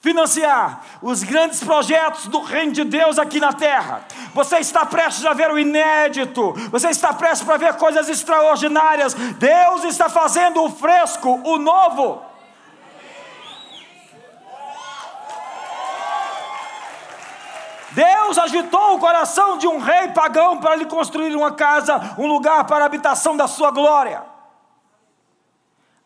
financiar 0.01 0.81
os 1.01 1.23
grandes 1.23 1.63
projetos 1.63 2.27
do 2.27 2.39
reino 2.39 2.71
de 2.71 2.83
Deus 2.83 3.17
aqui 3.17 3.39
na 3.39 3.51
terra. 3.53 4.05
Você 4.35 4.57
está 4.57 4.85
prestes 4.85 5.25
a 5.25 5.33
ver 5.33 5.49
o 5.49 5.57
inédito, 5.57 6.53
você 6.69 6.89
está 6.89 7.11
prestes 7.13 7.43
para 7.45 7.57
ver 7.57 7.73
coisas 7.75 8.07
extraordinárias. 8.07 9.15
Deus 9.15 9.83
está 9.83 10.07
fazendo 10.07 10.63
o 10.63 10.69
fresco, 10.69 11.41
o 11.43 11.57
novo. 11.57 12.21
Deus 17.95 18.37
agitou 18.37 18.95
o 18.95 18.99
coração 18.99 19.57
de 19.57 19.65
um 19.65 19.79
rei 19.79 20.09
pagão 20.09 20.59
para 20.59 20.75
lhe 20.75 20.85
construir 20.85 21.33
uma 21.33 21.53
casa, 21.53 22.15
um 22.19 22.27
lugar 22.27 22.67
para 22.67 22.83
a 22.83 22.87
habitação 22.87 23.37
da 23.37 23.47
sua 23.47 23.71
glória. 23.71 24.21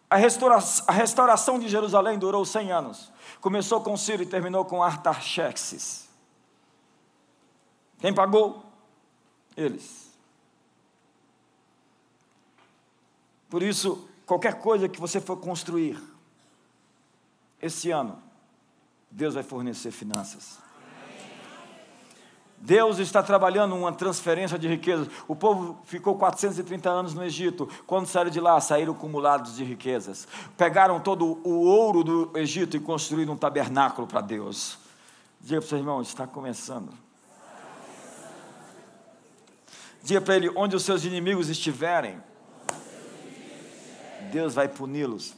A 0.07 0.15
restauração, 0.15 0.85
a 0.87 0.91
restauração 0.91 1.59
de 1.59 1.67
Jerusalém 1.67 2.19
durou 2.19 2.45
100 2.45 2.71
anos. 2.71 3.11
Começou 3.41 3.81
com 3.81 3.97
Ciro 3.97 4.21
e 4.21 4.25
terminou 4.27 4.63
com 4.65 4.83
Artaxerxes. 4.83 6.07
Quem 7.97 8.13
pagou? 8.13 8.63
Eles. 9.57 10.11
Por 13.49 13.63
isso, 13.63 14.07
qualquer 14.27 14.59
coisa 14.61 14.87
que 14.87 14.99
você 14.99 15.19
for 15.19 15.37
construir 15.37 15.99
esse 17.59 17.89
ano, 17.89 18.21
Deus 19.09 19.33
vai 19.33 19.43
fornecer 19.43 19.91
finanças. 19.91 20.68
Deus 22.61 22.99
está 22.99 23.23
trabalhando 23.23 23.75
uma 23.75 23.91
transferência 23.93 24.59
de 24.59 24.67
riquezas. 24.67 25.07
O 25.27 25.35
povo 25.35 25.79
ficou 25.85 26.17
430 26.17 26.89
anos 26.89 27.13
no 27.13 27.23
Egito. 27.23 27.69
Quando 27.87 28.05
saíram 28.05 28.29
de 28.29 28.39
lá, 28.39 28.59
saíram 28.59 28.93
acumulados 28.93 29.55
de 29.55 29.63
riquezas. 29.63 30.27
Pegaram 30.57 30.99
todo 30.99 31.39
o 31.43 31.61
ouro 31.61 32.03
do 32.03 32.37
Egito 32.37 32.75
e 32.75 32.79
construíram 32.79 33.33
um 33.33 33.37
tabernáculo 33.37 34.05
para 34.07 34.19
Deus. 34.19 34.77
Diga 35.39 35.61
para 35.61 35.65
o 35.65 35.69
seu 35.69 35.77
irmão, 35.77 36.01
está 36.01 36.27
começando. 36.27 36.89
Diga 40.03 40.19
para 40.19 40.35
ele, 40.35 40.51
onde 40.55 40.75
os 40.75 40.83
seus 40.83 41.05
inimigos 41.05 41.49
estiverem, 41.49 42.21
Deus 44.31 44.53
vai 44.53 44.67
puni-los. 44.67 45.33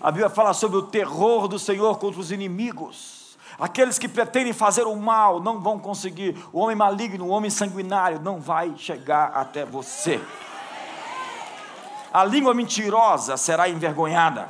A 0.00 0.12
Bíblia 0.12 0.30
fala 0.30 0.54
sobre 0.54 0.78
o 0.78 0.82
terror 0.82 1.48
do 1.48 1.58
Senhor 1.58 1.98
contra 1.98 2.20
os 2.20 2.30
inimigos. 2.30 3.17
Aqueles 3.58 3.98
que 3.98 4.08
pretendem 4.08 4.52
fazer 4.52 4.86
o 4.86 4.94
mal 4.94 5.40
não 5.40 5.60
vão 5.60 5.78
conseguir. 5.78 6.38
O 6.52 6.60
homem 6.60 6.76
maligno, 6.76 7.24
o 7.24 7.30
homem 7.30 7.50
sanguinário 7.50 8.20
não 8.20 8.40
vai 8.40 8.76
chegar 8.76 9.32
até 9.34 9.64
você. 9.64 10.20
A 12.12 12.24
língua 12.24 12.54
mentirosa 12.54 13.36
será 13.36 13.68
envergonhada. 13.68 14.48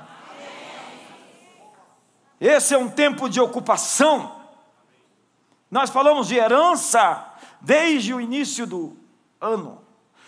Esse 2.40 2.74
é 2.74 2.78
um 2.78 2.88
tempo 2.88 3.28
de 3.28 3.40
ocupação. 3.40 4.36
Nós 5.70 5.90
falamos 5.90 6.28
de 6.28 6.36
herança 6.36 7.24
desde 7.60 8.12
o 8.12 8.20
início 8.20 8.66
do 8.66 8.96
ano. 9.40 9.80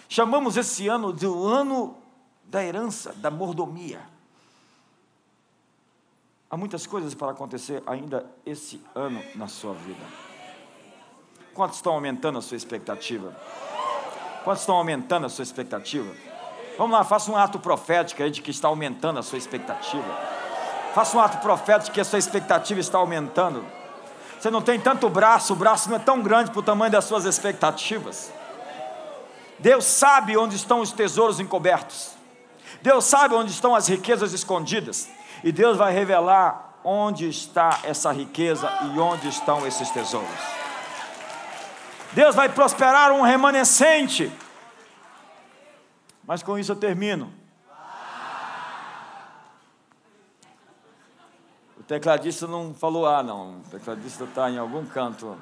Chamamos 0.08 0.56
esse 0.56 0.88
ano 0.88 1.12
de 1.12 1.26
o 1.26 1.46
ano 1.46 1.96
da 2.44 2.64
herança, 2.64 3.12
da 3.12 3.30
mordomia. 3.30 4.00
Há 6.50 6.56
muitas 6.56 6.84
coisas 6.84 7.14
para 7.14 7.30
acontecer 7.30 7.80
ainda 7.86 8.26
esse 8.44 8.82
ano 8.92 9.22
na 9.36 9.46
sua 9.46 9.72
vida. 9.72 10.04
Quantos 11.54 11.76
estão 11.76 11.92
aumentando 11.92 12.38
a 12.38 12.42
sua 12.42 12.56
expectativa? 12.56 13.32
Quantos 14.42 14.62
estão 14.62 14.74
aumentando 14.74 15.26
a 15.26 15.28
sua 15.28 15.44
expectativa? 15.44 16.12
Vamos 16.76 16.98
lá, 16.98 17.04
faça 17.04 17.30
um 17.30 17.36
ato 17.36 17.60
profético 17.60 18.20
aí 18.20 18.32
de 18.32 18.42
que 18.42 18.50
está 18.50 18.66
aumentando 18.66 19.20
a 19.20 19.22
sua 19.22 19.38
expectativa. 19.38 20.12
Faça 20.92 21.16
um 21.16 21.20
ato 21.20 21.38
profético 21.38 21.86
de 21.86 21.90
que 21.92 22.00
a 22.00 22.04
sua 22.04 22.18
expectativa 22.18 22.80
está 22.80 22.98
aumentando. 22.98 23.64
Você 24.36 24.50
não 24.50 24.60
tem 24.60 24.80
tanto 24.80 25.08
braço, 25.08 25.52
o 25.52 25.56
braço 25.56 25.88
não 25.88 25.96
é 25.98 26.00
tão 26.00 26.20
grande 26.20 26.50
para 26.50 26.58
o 26.58 26.64
tamanho 26.64 26.90
das 26.90 27.04
suas 27.04 27.26
expectativas. 27.26 28.32
Deus 29.56 29.84
sabe 29.84 30.36
onde 30.36 30.56
estão 30.56 30.80
os 30.80 30.90
tesouros 30.90 31.38
encobertos. 31.38 32.14
Deus 32.82 33.04
sabe 33.04 33.36
onde 33.36 33.52
estão 33.52 33.72
as 33.72 33.86
riquezas 33.86 34.32
escondidas. 34.32 35.08
E 35.42 35.50
Deus 35.50 35.76
vai 35.76 35.92
revelar 35.92 36.79
onde 36.85 37.29
está 37.29 37.81
essa 37.85 38.12
riqueza 38.12 38.70
e 38.94 38.98
onde 38.98 39.29
estão 39.29 39.66
esses 39.66 39.90
tesouros. 39.90 40.29
Deus 42.12 42.35
vai 42.35 42.48
prosperar 42.48 43.12
um 43.12 43.22
remanescente. 43.22 44.33
Mas 46.24 46.42
com 46.42 46.59
isso 46.59 46.72
eu 46.72 46.76
termino. 46.76 47.33
O 51.79 51.83
tecladista 51.83 52.46
não 52.46 52.74
falou 52.74 53.07
ah, 53.07 53.22
não. 53.22 53.59
O 53.59 53.62
tecladista 53.70 54.24
está 54.24 54.50
em 54.50 54.59
algum 54.59 54.85
canto 54.87 55.37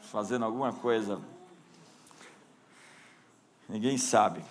fazendo 0.00 0.44
alguma 0.44 0.72
coisa. 0.72 1.20
Ninguém 3.68 3.98
sabe. 3.98 4.44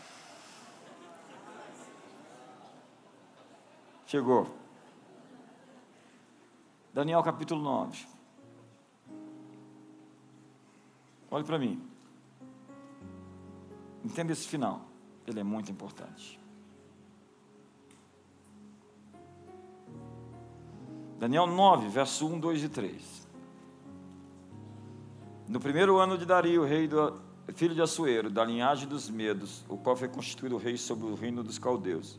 Chegou. 4.06 4.65
Daniel 6.96 7.22
capítulo 7.22 7.62
9. 7.62 8.06
Olhe 11.30 11.44
para 11.44 11.60
mim. 11.60 11.86
Entenda 14.02 14.32
esse 14.32 14.48
final. 14.48 14.80
Ele 15.28 15.42
é 15.42 15.44
muito 15.44 15.70
importante. 15.70 16.40
Daniel 21.20 21.48
9, 21.48 21.90
verso 21.90 22.28
1, 22.28 22.40
2 22.40 22.64
e 22.64 22.70
3. 22.70 23.28
No 25.50 25.60
primeiro 25.60 25.98
ano 25.98 26.18
de 26.18 26.26
Dario, 26.26 26.64
rei 26.64 26.88
do 26.88 27.20
filho 27.56 27.76
de 27.76 27.82
Assuero, 27.82 28.30
da 28.30 28.46
linhagem 28.46 28.88
dos 28.88 29.10
Medos, 29.10 29.66
o 29.68 29.76
qual 29.76 29.98
foi 29.98 30.08
constituído 30.08 30.56
rei 30.56 30.78
sobre 30.78 31.08
o 31.08 31.16
reino 31.16 31.44
dos 31.44 31.60
caldeus. 31.60 32.18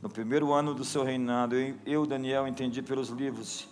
No 0.00 0.08
primeiro 0.08 0.50
ano 0.50 0.72
do 0.72 0.82
seu 0.82 1.04
reinado, 1.04 1.56
eu, 1.84 2.06
Daniel, 2.06 2.48
entendi 2.48 2.80
pelos 2.80 3.10
livros 3.10 3.70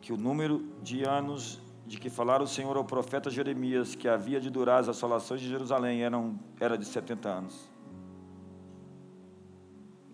que 0.00 0.12
o 0.12 0.16
número 0.16 0.64
de 0.82 1.04
anos 1.04 1.60
de 1.86 1.98
que 1.98 2.10
falara 2.10 2.42
o 2.42 2.46
Senhor 2.46 2.76
ao 2.76 2.84
profeta 2.84 3.30
Jeremias, 3.30 3.94
que 3.94 4.06
havia 4.06 4.38
de 4.38 4.50
durar 4.50 4.80
as 4.80 4.88
assolações 4.88 5.40
de 5.40 5.48
Jerusalém, 5.48 6.02
eram, 6.02 6.38
era 6.60 6.76
de 6.76 6.84
70 6.84 7.28
anos. 7.28 7.68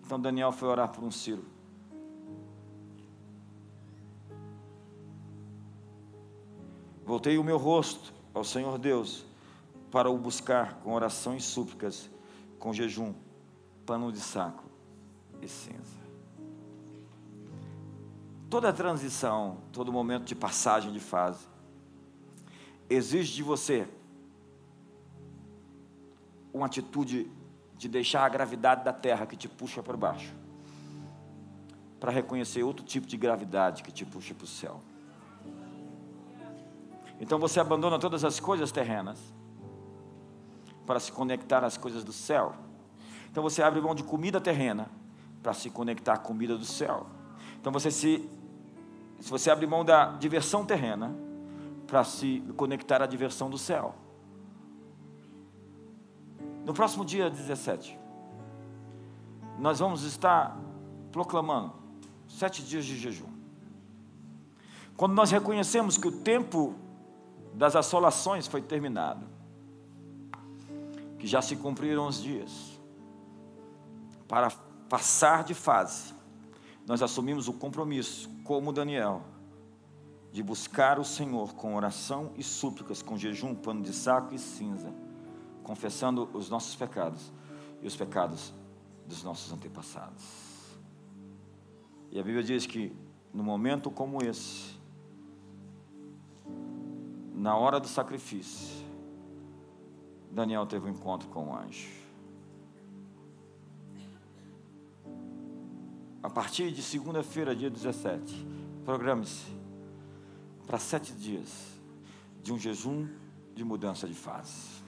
Então 0.05 0.19
Daniel 0.19 0.53
foi 0.53 0.69
orar 0.69 0.89
por 0.89 1.03
um 1.03 1.11
Ciro. 1.11 1.43
Voltei 7.05 7.37
o 7.37 7.43
meu 7.43 7.57
rosto 7.57 8.13
ao 8.33 8.43
Senhor 8.43 8.77
Deus 8.77 9.25
para 9.91 10.09
o 10.09 10.17
buscar 10.17 10.75
com 10.75 10.93
oração 10.93 11.35
e 11.35 11.41
súplicas, 11.41 12.09
com 12.57 12.73
jejum, 12.73 13.13
pano 13.85 14.11
de 14.11 14.19
saco 14.19 14.63
e 15.41 15.47
cinza. 15.47 15.94
Toda 18.49 18.71
transição, 18.71 19.57
todo 19.71 19.91
momento 19.91 20.25
de 20.25 20.35
passagem 20.35 20.91
de 20.91 20.99
fase, 20.99 21.47
exige 22.89 23.33
de 23.33 23.43
você 23.43 23.87
uma 26.53 26.67
atitude 26.67 27.29
de 27.77 27.89
deixar 27.89 28.23
a 28.23 28.29
gravidade 28.29 28.83
da 28.83 28.93
terra 28.93 29.25
que 29.25 29.35
te 29.35 29.49
puxa 29.49 29.83
para 29.83 29.97
baixo, 29.97 30.33
para 31.99 32.11
reconhecer 32.11 32.63
outro 32.63 32.85
tipo 32.85 33.07
de 33.07 33.17
gravidade 33.17 33.83
que 33.83 33.91
te 33.91 34.05
puxa 34.05 34.33
para 34.33 34.45
o 34.45 34.47
céu. 34.47 34.79
Então 37.19 37.39
você 37.39 37.59
abandona 37.59 37.97
todas 37.97 38.23
as 38.23 38.39
coisas 38.39 38.71
terrenas 38.71 39.19
para 40.85 40.99
se 40.99 41.11
conectar 41.11 41.63
às 41.63 41.77
coisas 41.77 42.03
do 42.03 42.13
céu. 42.13 42.53
Então 43.29 43.41
você 43.41 43.61
abre 43.61 43.81
mão 43.81 43.95
de 43.95 44.03
comida 44.03 44.39
terrena 44.39 44.89
para 45.41 45.53
se 45.53 45.69
conectar 45.69 46.13
à 46.13 46.17
comida 46.17 46.57
do 46.57 46.65
céu. 46.65 47.07
Então 47.65 47.73
você 47.73 47.89
se 47.89 48.29
se 49.19 49.31
você 49.31 49.49
abre 49.49 49.65
mão 49.65 49.83
da 49.83 50.11
diversão 50.17 50.63
terrena 50.63 51.15
para 51.87 52.03
se 52.03 52.43
conectar 52.55 53.01
à 53.01 53.07
diversão 53.07 53.49
do 53.49 53.57
céu. 53.57 53.95
No 56.63 56.75
próximo 56.75 57.03
dia 57.03 57.27
17, 57.27 57.97
nós 59.57 59.79
vamos 59.79 60.03
estar 60.03 60.55
proclamando 61.11 61.73
sete 62.27 62.61
dias 62.61 62.85
de 62.85 62.95
jejum. 62.99 63.33
Quando 64.95 65.15
nós 65.15 65.31
reconhecemos 65.31 65.97
que 65.97 66.07
o 66.07 66.11
tempo 66.11 66.75
das 67.51 67.75
assolações 67.75 68.45
foi 68.45 68.61
terminado, 68.61 69.25
que 71.17 71.25
já 71.25 71.41
se 71.41 71.55
cumpriram 71.55 72.05
os 72.05 72.21
dias, 72.21 72.79
para 74.27 74.51
passar 74.87 75.43
de 75.43 75.55
fase, 75.55 76.14
nós 76.85 77.01
assumimos 77.01 77.47
o 77.47 77.53
compromisso, 77.53 78.29
como 78.43 78.71
Daniel, 78.71 79.23
de 80.31 80.43
buscar 80.43 80.99
o 80.99 81.05
Senhor 81.05 81.53
com 81.55 81.75
oração 81.75 82.31
e 82.35 82.43
súplicas, 82.43 83.01
com 83.01 83.17
jejum, 83.17 83.55
pano 83.55 83.81
de 83.81 83.93
saco 83.93 84.35
e 84.35 84.39
cinza, 84.39 84.93
confessando 85.63 86.29
os 86.33 86.49
nossos 86.49 86.75
pecados 86.75 87.31
e 87.81 87.87
os 87.87 87.95
pecados 87.95 88.53
dos 89.07 89.23
nossos 89.23 89.51
antepassados. 89.51 90.23
E 92.11 92.19
a 92.19 92.23
Bíblia 92.23 92.43
diz 92.43 92.65
que 92.65 92.95
no 93.33 93.43
momento 93.43 93.89
como 93.89 94.23
esse, 94.23 94.75
na 97.33 97.57
hora 97.57 97.79
do 97.79 97.87
sacrifício, 97.87 98.85
Daniel 100.31 100.65
teve 100.65 100.87
um 100.87 100.91
encontro 100.91 101.27
com 101.29 101.49
o 101.49 101.55
anjo. 101.55 102.04
A 106.25 106.29
partir 106.29 106.71
de 106.71 106.81
segunda-feira, 106.81 107.55
dia 107.55 107.69
17, 107.69 108.47
programe-se 108.83 109.45
para 110.65 110.79
sete 110.79 111.13
dias 111.13 111.77
de 112.41 112.51
um 112.51 112.57
jejum 112.57 113.07
de 113.53 113.63
mudança 113.63 114.07
de 114.07 114.15
fase. 114.15 114.81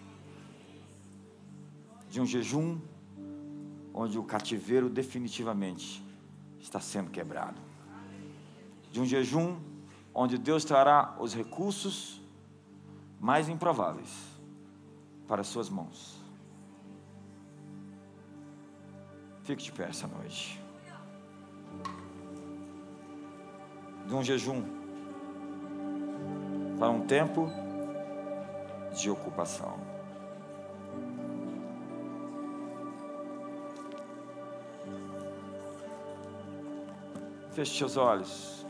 De 2.10 2.19
um 2.19 2.26
jejum 2.26 2.82
onde 3.93 4.17
o 4.17 4.23
cativeiro 4.23 4.89
definitivamente 4.89 6.04
está 6.60 6.80
sendo 6.80 7.12
quebrado. 7.12 7.62
De 8.91 9.00
um 9.00 9.06
jejum 9.06 9.60
onde 10.15 10.39
Deus 10.39 10.65
trará 10.65 11.15
os 11.19 11.36
recursos 11.36 12.19
mais 13.19 13.47
improváveis 13.47 14.10
para 15.28 15.41
as 15.41 15.47
suas 15.47 15.69
mãos. 15.69 16.19
Fique 19.43 19.62
de 19.62 19.71
pé 19.71 19.84
essa 19.89 20.08
noite. 20.08 20.65
De 24.06 24.15
um 24.15 24.24
jejum 24.24 24.63
para 26.80 26.90
um 26.90 27.06
tempo 27.06 27.50
de 28.94 29.10
ocupação. 29.10 29.78
Feche 37.52 37.78
seus 37.78 37.98
olhos. 37.98 38.65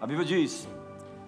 A 0.00 0.06
Bíblia 0.06 0.24
diz: 0.24 0.68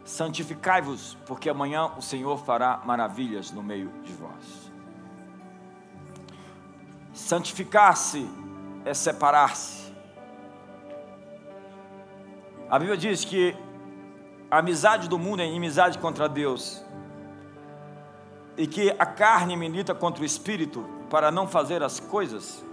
santificai-vos, 0.08 1.18
porque 1.26 1.50
amanhã 1.50 1.92
o 1.98 2.00
Senhor 2.00 2.38
fará 2.38 2.80
maravilhas 2.82 3.50
no 3.50 3.62
meio 3.62 3.92
de 4.02 4.12
vós. 4.14 4.72
Santificar-se 7.12 8.26
é 8.86 8.94
separar-se. 8.94 9.92
A 12.70 12.78
Bíblia 12.78 12.96
diz 12.96 13.22
que 13.22 13.54
a 14.50 14.58
amizade 14.58 15.08
do 15.08 15.18
mundo 15.18 15.42
é 15.42 15.46
inimizade 15.46 15.98
contra 15.98 16.26
Deus, 16.26 16.82
e 18.56 18.66
que 18.66 18.90
a 18.98 19.06
carne 19.06 19.56
milita 19.56 19.94
contra 19.94 20.22
o 20.22 20.26
espírito 20.26 20.88
para 21.10 21.30
não 21.30 21.46
fazer 21.46 21.82
as 21.82 22.00
coisas 22.00 22.64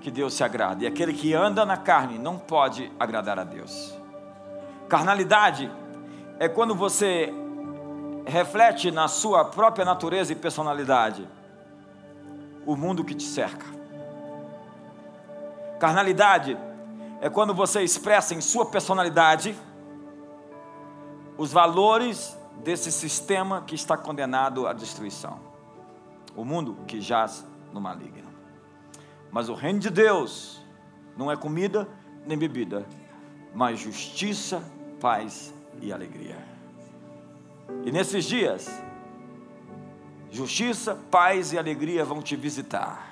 que 0.00 0.10
Deus 0.10 0.32
se 0.32 0.42
agrada, 0.42 0.84
e 0.84 0.86
aquele 0.86 1.12
que 1.12 1.34
anda 1.34 1.66
na 1.66 1.76
carne 1.76 2.18
não 2.18 2.38
pode 2.38 2.90
agradar 2.98 3.38
a 3.38 3.44
Deus. 3.44 3.94
Carnalidade 4.88 5.70
é 6.40 6.48
quando 6.48 6.74
você 6.74 7.30
reflete 8.24 8.90
na 8.90 9.08
sua 9.08 9.44
própria 9.44 9.84
natureza 9.84 10.32
e 10.32 10.36
personalidade 10.36 11.28
o 12.64 12.74
mundo 12.74 13.04
que 13.04 13.14
te 13.14 13.24
cerca. 13.24 13.66
Carnalidade 15.78 16.56
é 17.20 17.28
quando 17.28 17.52
você 17.52 17.82
expressa 17.82 18.34
em 18.34 18.40
sua 18.40 18.64
personalidade 18.64 19.54
os 21.36 21.52
valores 21.52 22.38
desse 22.64 22.90
sistema 22.90 23.60
que 23.66 23.74
está 23.74 23.98
condenado 23.98 24.66
à 24.66 24.72
destruição. 24.72 25.38
O 26.34 26.42
mundo 26.42 26.78
que 26.86 27.02
jaz 27.02 27.46
no 27.70 27.82
maligno. 27.82 28.30
Mas 29.30 29.50
o 29.50 29.54
reino 29.54 29.78
de 29.78 29.90
Deus 29.90 30.62
não 31.18 31.30
é 31.30 31.36
comida 31.36 31.86
nem 32.26 32.38
bebida, 32.38 32.86
mas 33.54 33.78
justiça, 33.78 34.64
paz 34.98 35.52
e 35.52 35.59
alegria. 35.92 36.36
E 37.84 37.90
nesses 37.90 38.24
dias, 38.24 38.68
justiça, 40.30 40.98
paz 41.10 41.52
e 41.52 41.58
alegria 41.58 42.04
vão 42.04 42.20
te 42.20 42.36
visitar. 42.36 43.08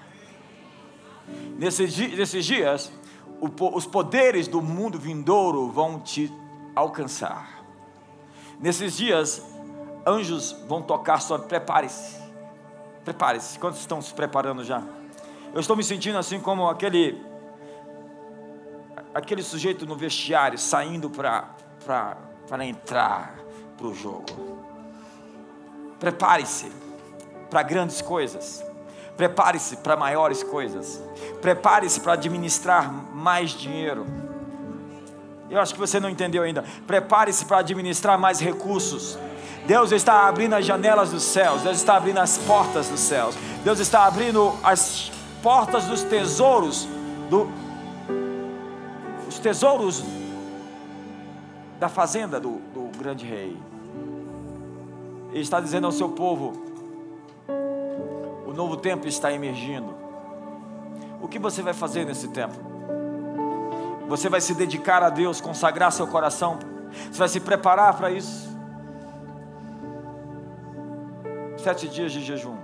Nesses, 1.59 1.97
nesses 1.97 2.45
dias, 2.45 2.93
os 3.41 3.87
poderes 3.87 4.49
do 4.49 4.61
mundo 4.61 4.99
vindouro 4.99 5.71
vão 5.71 6.01
te 6.01 6.33
alcançar. 6.75 7.65
Nesses 8.61 8.97
dias, 8.97 9.43
anjos 10.07 10.53
vão 10.67 10.83
tocar 10.83 11.21
sua. 11.21 11.39
Prepare-se. 11.39 12.17
Prepare-se. 13.05 13.59
Quantos 13.59 13.81
estão 13.81 14.03
se 14.03 14.13
preparando 14.13 14.65
já? 14.65 14.83
Eu 15.55 15.61
estou 15.61 15.77
me 15.77 15.85
sentindo 15.85 16.19
assim 16.19 16.41
como 16.41 16.69
aquele 16.69 17.27
aquele 19.15 19.43
sujeito 19.43 19.87
no 19.87 19.97
vestiário 19.97 20.59
saindo 20.59 21.09
para 21.09 21.49
entrar 22.65 23.35
para 23.77 23.87
o 23.87 23.95
jogo. 23.95 24.27
Prepare-se 25.99 26.71
para 27.51 27.63
grandes 27.63 28.01
coisas. 28.01 28.65
Prepare-se 29.17 29.79
para 29.79 29.97
maiores 29.97 30.43
coisas. 30.43 31.03
Prepare-se 31.41 32.01
para 32.01 32.13
administrar 32.13 32.93
mais 32.93 33.51
dinheiro. 33.51 34.07
Eu 35.51 35.61
acho 35.61 35.75
que 35.75 35.81
você 35.81 35.99
não 35.99 36.09
entendeu 36.09 36.43
ainda. 36.43 36.65
Prepare-se 36.87 37.45
para 37.45 37.59
administrar 37.59 38.19
mais 38.19 38.39
recursos. 38.39 39.19
Deus 39.67 39.93
está 39.93 40.29
abrindo 40.29 40.55
as 40.55 40.65
janelas 40.65 41.11
dos 41.11 41.25
céus. 41.25 41.63
Deus 41.63 41.77
está 41.79 41.97
abrindo 41.97 42.19
as 42.19 42.39
portas 42.39 42.89
dos 42.89 43.01
céus. 43.01 43.35
Deus 43.65 43.81
está 43.81 44.07
abrindo 44.07 44.57
as 44.63 45.11
portas 45.43 45.85
dos 45.85 46.03
tesouros 46.03 46.89
do 47.29 47.51
os 49.29 49.39
tesouros 49.39 50.03
da 51.79 51.89
fazenda 51.89 52.41
do, 52.41 52.59
do 52.75 52.99
grande 52.99 53.27
rei. 53.27 53.57
Ele 55.31 55.41
está 55.41 55.61
dizendo 55.61 55.87
ao 55.87 55.93
seu 55.93 56.09
povo: 56.09 56.69
novo 58.59 58.77
tempo 58.77 59.07
está 59.07 59.33
emergindo. 59.33 59.95
O 61.23 61.29
que 61.29 61.39
você 61.39 61.63
vai 61.63 61.73
fazer 61.73 62.05
nesse 62.05 62.27
tempo? 62.27 62.57
Você 64.09 64.29
vai 64.29 64.41
se 64.41 64.53
dedicar 64.53 65.01
a 65.01 65.11
Deus, 65.11 65.41
consagrar 65.41 65.93
seu 65.93 66.09
coração? 66.09 66.59
Você 67.09 67.19
vai 67.19 67.29
se 67.29 67.39
preparar 67.39 67.97
para 67.97 68.11
isso? 68.11 68.49
Sete 71.57 71.89
dias 71.89 72.11
de 72.11 72.21
jejum. 72.21 72.57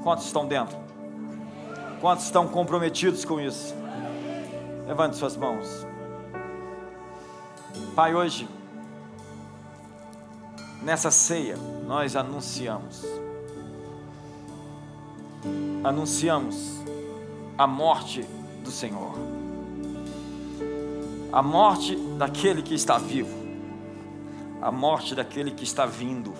Quantos 0.00 0.26
estão 0.26 0.46
dentro? 0.46 0.78
Quantos 2.00 2.24
estão 2.26 2.46
comprometidos 2.46 3.24
com 3.24 3.40
isso? 3.40 3.74
Levante 4.86 5.16
suas 5.16 5.36
mãos. 5.36 5.89
Pai, 8.00 8.14
hoje, 8.14 8.48
nessa 10.82 11.10
ceia, 11.10 11.54
nós 11.86 12.16
anunciamos 12.16 13.04
anunciamos 15.84 16.80
a 17.58 17.66
morte 17.66 18.22
do 18.64 18.70
Senhor, 18.70 19.12
a 21.30 21.42
morte 21.42 21.94
daquele 22.16 22.62
que 22.62 22.72
está 22.72 22.96
vivo, 22.96 23.36
a 24.62 24.72
morte 24.72 25.14
daquele 25.14 25.50
que 25.50 25.64
está 25.64 25.84
vindo. 25.84 26.32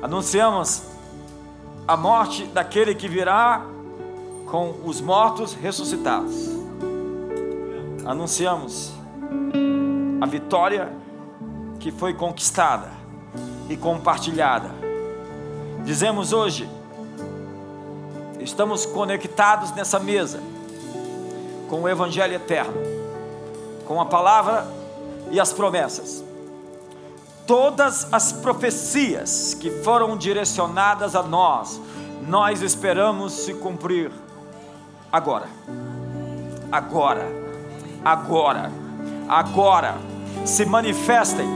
Anunciamos 0.00 0.84
a 1.86 1.98
morte 1.98 2.46
daquele 2.46 2.94
que 2.94 3.08
virá 3.08 3.62
com 4.50 4.80
os 4.86 5.02
mortos 5.02 5.52
ressuscitados. 5.52 6.48
Anunciamos 8.06 8.98
a 10.20 10.26
vitória 10.26 10.92
que 11.78 11.90
foi 11.90 12.12
conquistada 12.12 12.90
e 13.68 13.76
compartilhada. 13.76 14.70
Dizemos 15.84 16.32
hoje 16.32 16.68
estamos 18.38 18.84
conectados 18.84 19.72
nessa 19.72 19.98
mesa 19.98 20.40
com 21.68 21.82
o 21.82 21.88
Evangelho 21.88 22.34
eterno, 22.34 22.74
com 23.86 24.00
a 24.00 24.06
palavra 24.06 24.66
e 25.30 25.38
as 25.38 25.52
promessas. 25.52 26.24
Todas 27.46 28.12
as 28.12 28.32
profecias 28.32 29.54
que 29.54 29.70
foram 29.82 30.16
direcionadas 30.16 31.14
a 31.14 31.22
nós, 31.22 31.80
nós 32.26 32.62
esperamos 32.62 33.32
se 33.32 33.54
cumprir 33.54 34.10
agora. 35.10 35.48
Agora, 36.70 37.26
agora, 38.04 38.70
agora, 39.28 40.09
se 40.44 40.64
manifestem. 40.64 41.48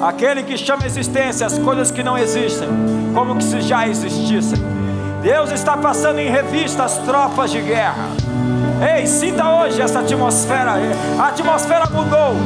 Aquele 0.00 0.42
que 0.42 0.56
chama 0.56 0.86
existência 0.86 1.46
as 1.46 1.58
coisas 1.58 1.90
que 1.90 2.02
não 2.02 2.16
existem, 2.16 2.68
como 3.14 3.36
que 3.36 3.44
se 3.44 3.60
já 3.60 3.86
existissem 3.88 4.78
Deus 5.22 5.50
está 5.50 5.76
passando 5.76 6.20
em 6.20 6.30
revista 6.30 6.84
as 6.84 6.96
tropas 6.98 7.50
de 7.50 7.60
guerra. 7.60 8.08
Ei, 8.96 9.04
sinta 9.06 9.48
hoje 9.48 9.82
essa 9.82 9.98
atmosfera. 9.98 10.74
A 11.18 11.26
atmosfera 11.26 11.86
mudou. 11.90 12.36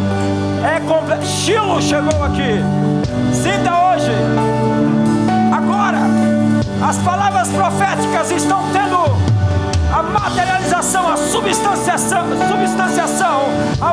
É 0.65 0.81
comple... 0.81 1.25
Chilo 1.25 1.83
chegou 1.83 2.25
aqui. 2.25 2.63
Sinta 3.33 3.93
hoje. 3.93 4.11
Agora, 5.55 5.99
as 6.89 6.97
palavras 6.99 7.49
proféticas 7.51 8.31
estão 8.31 8.63
tendo 8.73 8.97
a 9.95 10.03
materialização, 10.03 11.13
a 11.13 11.17
substanciação, 11.17 12.25
substanciação, 12.49 13.43
a 13.81 13.93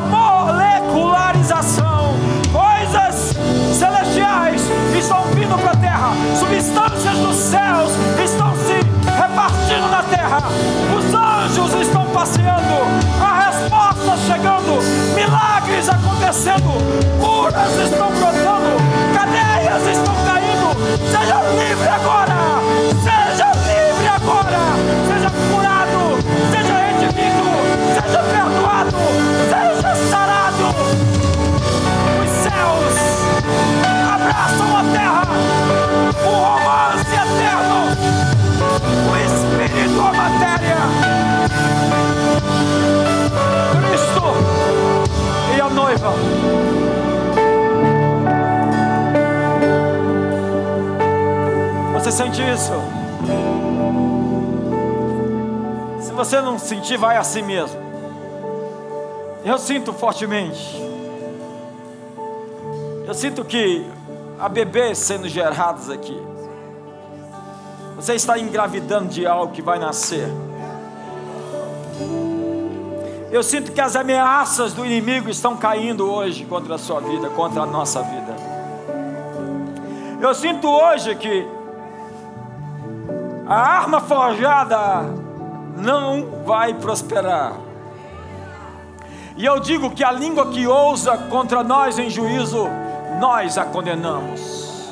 acontecendo, 16.30 16.72
curas 17.20 17.76
estão 17.80 18.10
brotando, 18.12 18.78
cadeias 19.16 19.82
estão 19.88 20.16
caindo. 20.26 20.70
Seja 21.10 21.42
livre 21.58 21.88
agora, 21.88 22.38
seja 23.02 23.52
livre 23.66 24.08
agora, 24.08 24.62
seja 25.08 25.32
curado, 25.50 26.22
seja 26.52 26.76
redimido, 26.86 27.46
seja 27.96 28.22
perdoado, 28.22 28.98
seja 29.50 29.96
sarado. 30.12 30.68
Os 32.22 32.30
céus 32.44 32.96
abraçam 34.14 34.70
a 34.78 34.84
terra, 34.94 35.24
o 36.24 36.30
romance 36.30 37.12
eterno. 37.16 37.80
O 39.12 39.29
a. 46.10 46.60
Você 51.94 52.12
sente 52.12 52.42
isso? 52.42 52.74
Se 56.02 56.12
você 56.14 56.42
não 56.42 56.58
sentir, 56.58 56.98
vai 56.98 57.18
assim 57.18 57.42
mesmo. 57.42 57.80
Eu 59.44 59.58
sinto 59.58 59.94
fortemente. 59.94 60.82
Eu 63.06 63.14
sinto 63.14 63.44
que 63.44 63.86
há 64.40 64.48
bebês 64.48 64.98
sendo 64.98 65.28
gerados 65.28 65.90
aqui. 65.90 66.20
Você 67.96 68.14
está 68.14 68.40
engravidando 68.40 69.10
de 69.10 69.26
algo 69.26 69.52
que 69.52 69.62
vai 69.62 69.78
nascer. 69.78 70.30
Eu 73.32 73.44
sinto 73.44 73.72
que 73.72 73.80
as 73.80 73.96
ameaças 73.96 74.74
do 74.74 74.84
inimigo 74.84 75.30
estão 75.30 75.56
caindo 75.56 76.12
hoje 76.12 76.46
contra 76.46 76.76
a 76.76 76.78
sua 76.80 77.00
vida, 77.00 77.30
contra 77.30 77.62
a 77.62 77.66
nossa 77.66 78.02
vida. 78.02 78.36
Eu 80.20 80.34
sinto 80.34 80.68
hoje 80.68 81.16
que 81.16 81.48
a 83.48 83.56
arma 83.56 84.02
forjada 84.02 85.04
não 85.78 86.44
vai 86.44 86.74
prosperar. 86.74 87.54
E 89.38 89.46
eu 89.46 89.60
digo 89.60 89.92
que 89.92 90.04
a 90.04 90.12
língua 90.12 90.48
que 90.48 90.66
ousa 90.66 91.16
contra 91.30 91.64
nós 91.64 92.00
em 92.00 92.10
juízo, 92.10 92.68
nós 93.20 93.60
a 93.60 93.64
condenamos. 93.64 94.92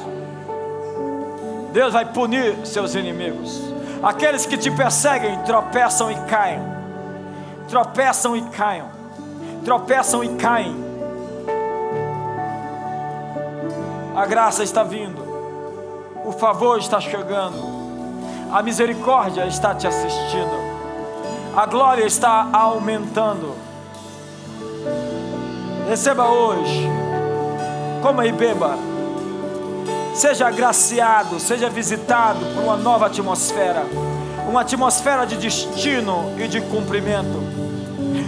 Deus 1.73 1.91
vai 1.91 2.05
punir 2.05 2.55
seus 2.65 2.93
inimigos. 2.93 3.61
Aqueles 4.01 4.45
que 4.45 4.57
te 4.57 4.69
perseguem 4.69 5.39
tropeçam 5.43 6.11
e 6.11 6.15
caem 6.27 6.76
tropeçam 7.68 8.36
e 8.36 8.41
caem, 8.43 8.84
tropeçam 9.63 10.24
e 10.24 10.30
caem. 10.36 10.88
A 14.15 14.26
graça 14.26 14.63
está 14.63 14.84
vindo, 14.84 15.22
o 16.26 16.32
favor 16.32 16.80
está 16.80 16.99
chegando, 16.99 17.57
a 18.51 18.63
misericórdia 18.63 19.45
está 19.45 19.76
te 19.76 19.86
assistindo, 19.86 20.57
a 21.55 21.65
glória 21.65 22.05
está 22.05 22.49
aumentando. 22.51 23.55
Receba 25.88 26.30
hoje, 26.30 26.89
coma 28.01 28.26
e 28.26 28.32
beba, 28.32 28.76
seja 30.13 30.47
agraciado, 30.47 31.39
seja 31.39 31.70
visitado 31.70 32.39
por 32.55 32.63
uma 32.63 32.76
nova 32.76 33.05
atmosfera 33.05 33.86
uma 34.47 34.61
atmosfera 34.61 35.25
de 35.25 35.35
destino 35.35 36.33
e 36.37 36.47
de 36.47 36.61
cumprimento, 36.61 37.43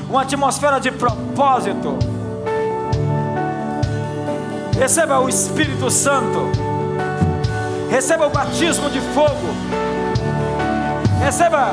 uma 0.10 0.22
atmosfera 0.24 0.80
de 0.80 0.92
propósito. 0.92 1.98
Receba 4.78 5.20
o 5.20 5.30
Espírito 5.30 5.90
Santo, 5.90 6.52
receba 7.90 8.28
o 8.28 8.30
batismo 8.30 8.90
de 8.90 9.00
fogo, 9.00 9.48
receba 11.24 11.72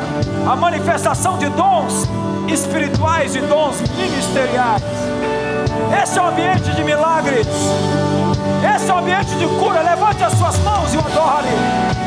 a 0.49 0.57
manifestação 0.57 1.39
de 1.39 1.49
dons 1.51 2.05
espirituais 2.49 3.35
e 3.35 3.41
dons 3.41 3.81
ministeriais. 3.97 4.83
Esse 6.03 6.19
é 6.19 6.23
o 6.23 6.27
ambiente 6.27 6.73
de 6.73 6.85
milagres, 6.85 7.47
esse 8.75 8.91
é 8.91 8.95
o 8.95 8.99
ambiente 8.99 9.35
de 9.37 9.47
cura. 9.59 9.83
Levante 9.83 10.23
as 10.23 10.33
suas 10.35 10.59
mãos 10.61 10.95
e 10.95 10.97
o 10.97 11.01
adore. 11.01 12.06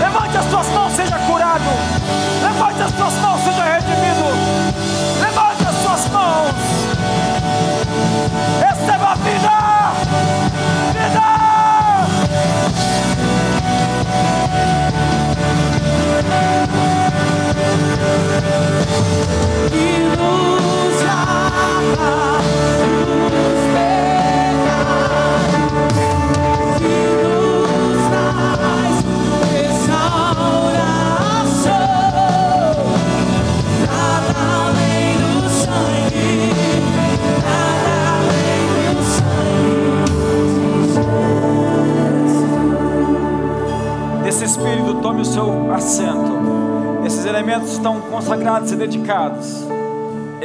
Levante 0.00 0.36
as 0.36 0.44
suas 0.50 0.68
mãos, 0.68 0.92
seja 0.92 1.18
curado. 1.18 1.64
Levante 2.42 2.82
as 2.82 2.90
suas 2.92 3.14
mãos, 3.14 3.40
seja 3.42 3.64
redimido. 3.64 4.24
Levante 5.20 5.66
as 5.68 5.74
suas 5.82 6.08
mãos. 6.10 6.54
Receba 8.60 9.12
a 9.12 9.14
vida. 9.14 9.50
Vida. 10.92 11.34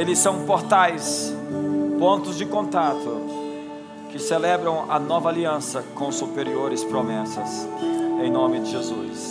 Eles 0.00 0.18
são 0.18 0.46
portais, 0.46 1.30
pontos 1.98 2.38
de 2.38 2.46
contato 2.46 3.20
que 4.10 4.18
celebram 4.18 4.90
a 4.90 4.98
nova 4.98 5.28
aliança 5.28 5.84
com 5.94 6.10
superiores 6.10 6.82
promessas. 6.82 7.68
Em 8.24 8.30
nome 8.30 8.60
de 8.60 8.70
Jesus. 8.70 9.29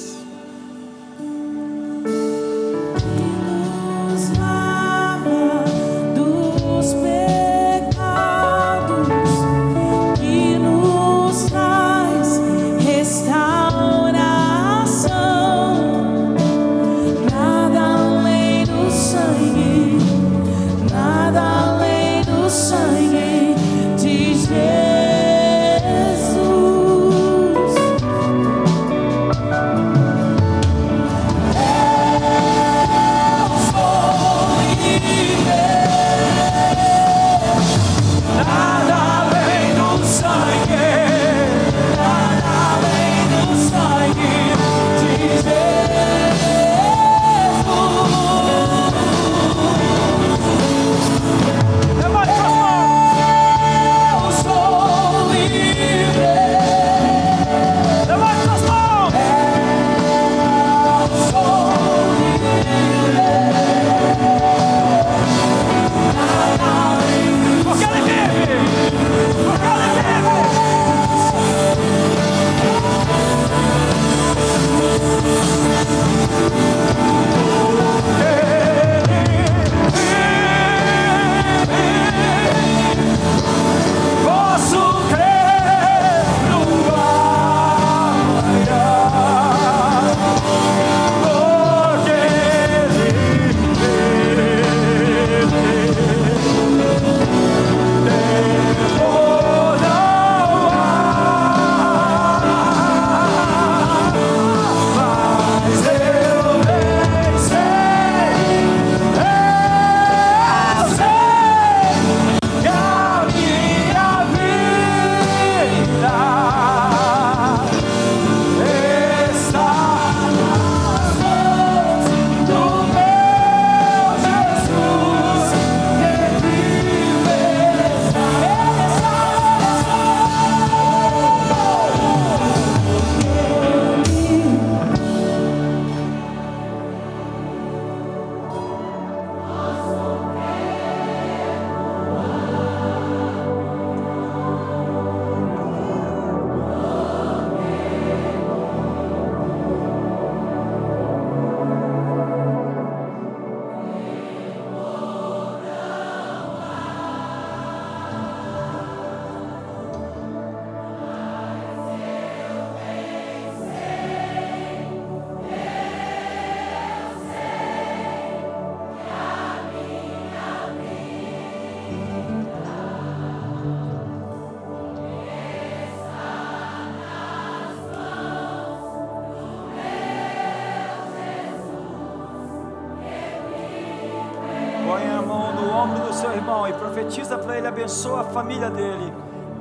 Abençoa 187.89 188.21
a 188.21 188.23
família 188.25 188.69
dele, 188.69 189.11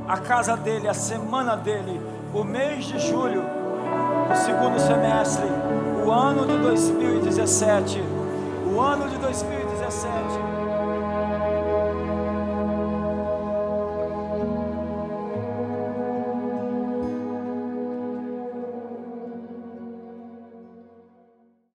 a 0.06 0.18
casa 0.18 0.54
dele, 0.54 0.86
a 0.86 0.92
semana 0.92 1.56
dele, 1.56 1.98
o 2.34 2.44
mês 2.44 2.84
de 2.84 2.98
julho, 2.98 3.42
o 4.30 4.36
segundo 4.36 4.78
semestre, 4.78 5.46
o 6.04 6.12
ano 6.12 6.46
de 6.46 6.58
2017, 6.58 8.02
o 8.70 8.78
ano 8.78 9.08
de 9.08 9.16
2017. 9.16 10.57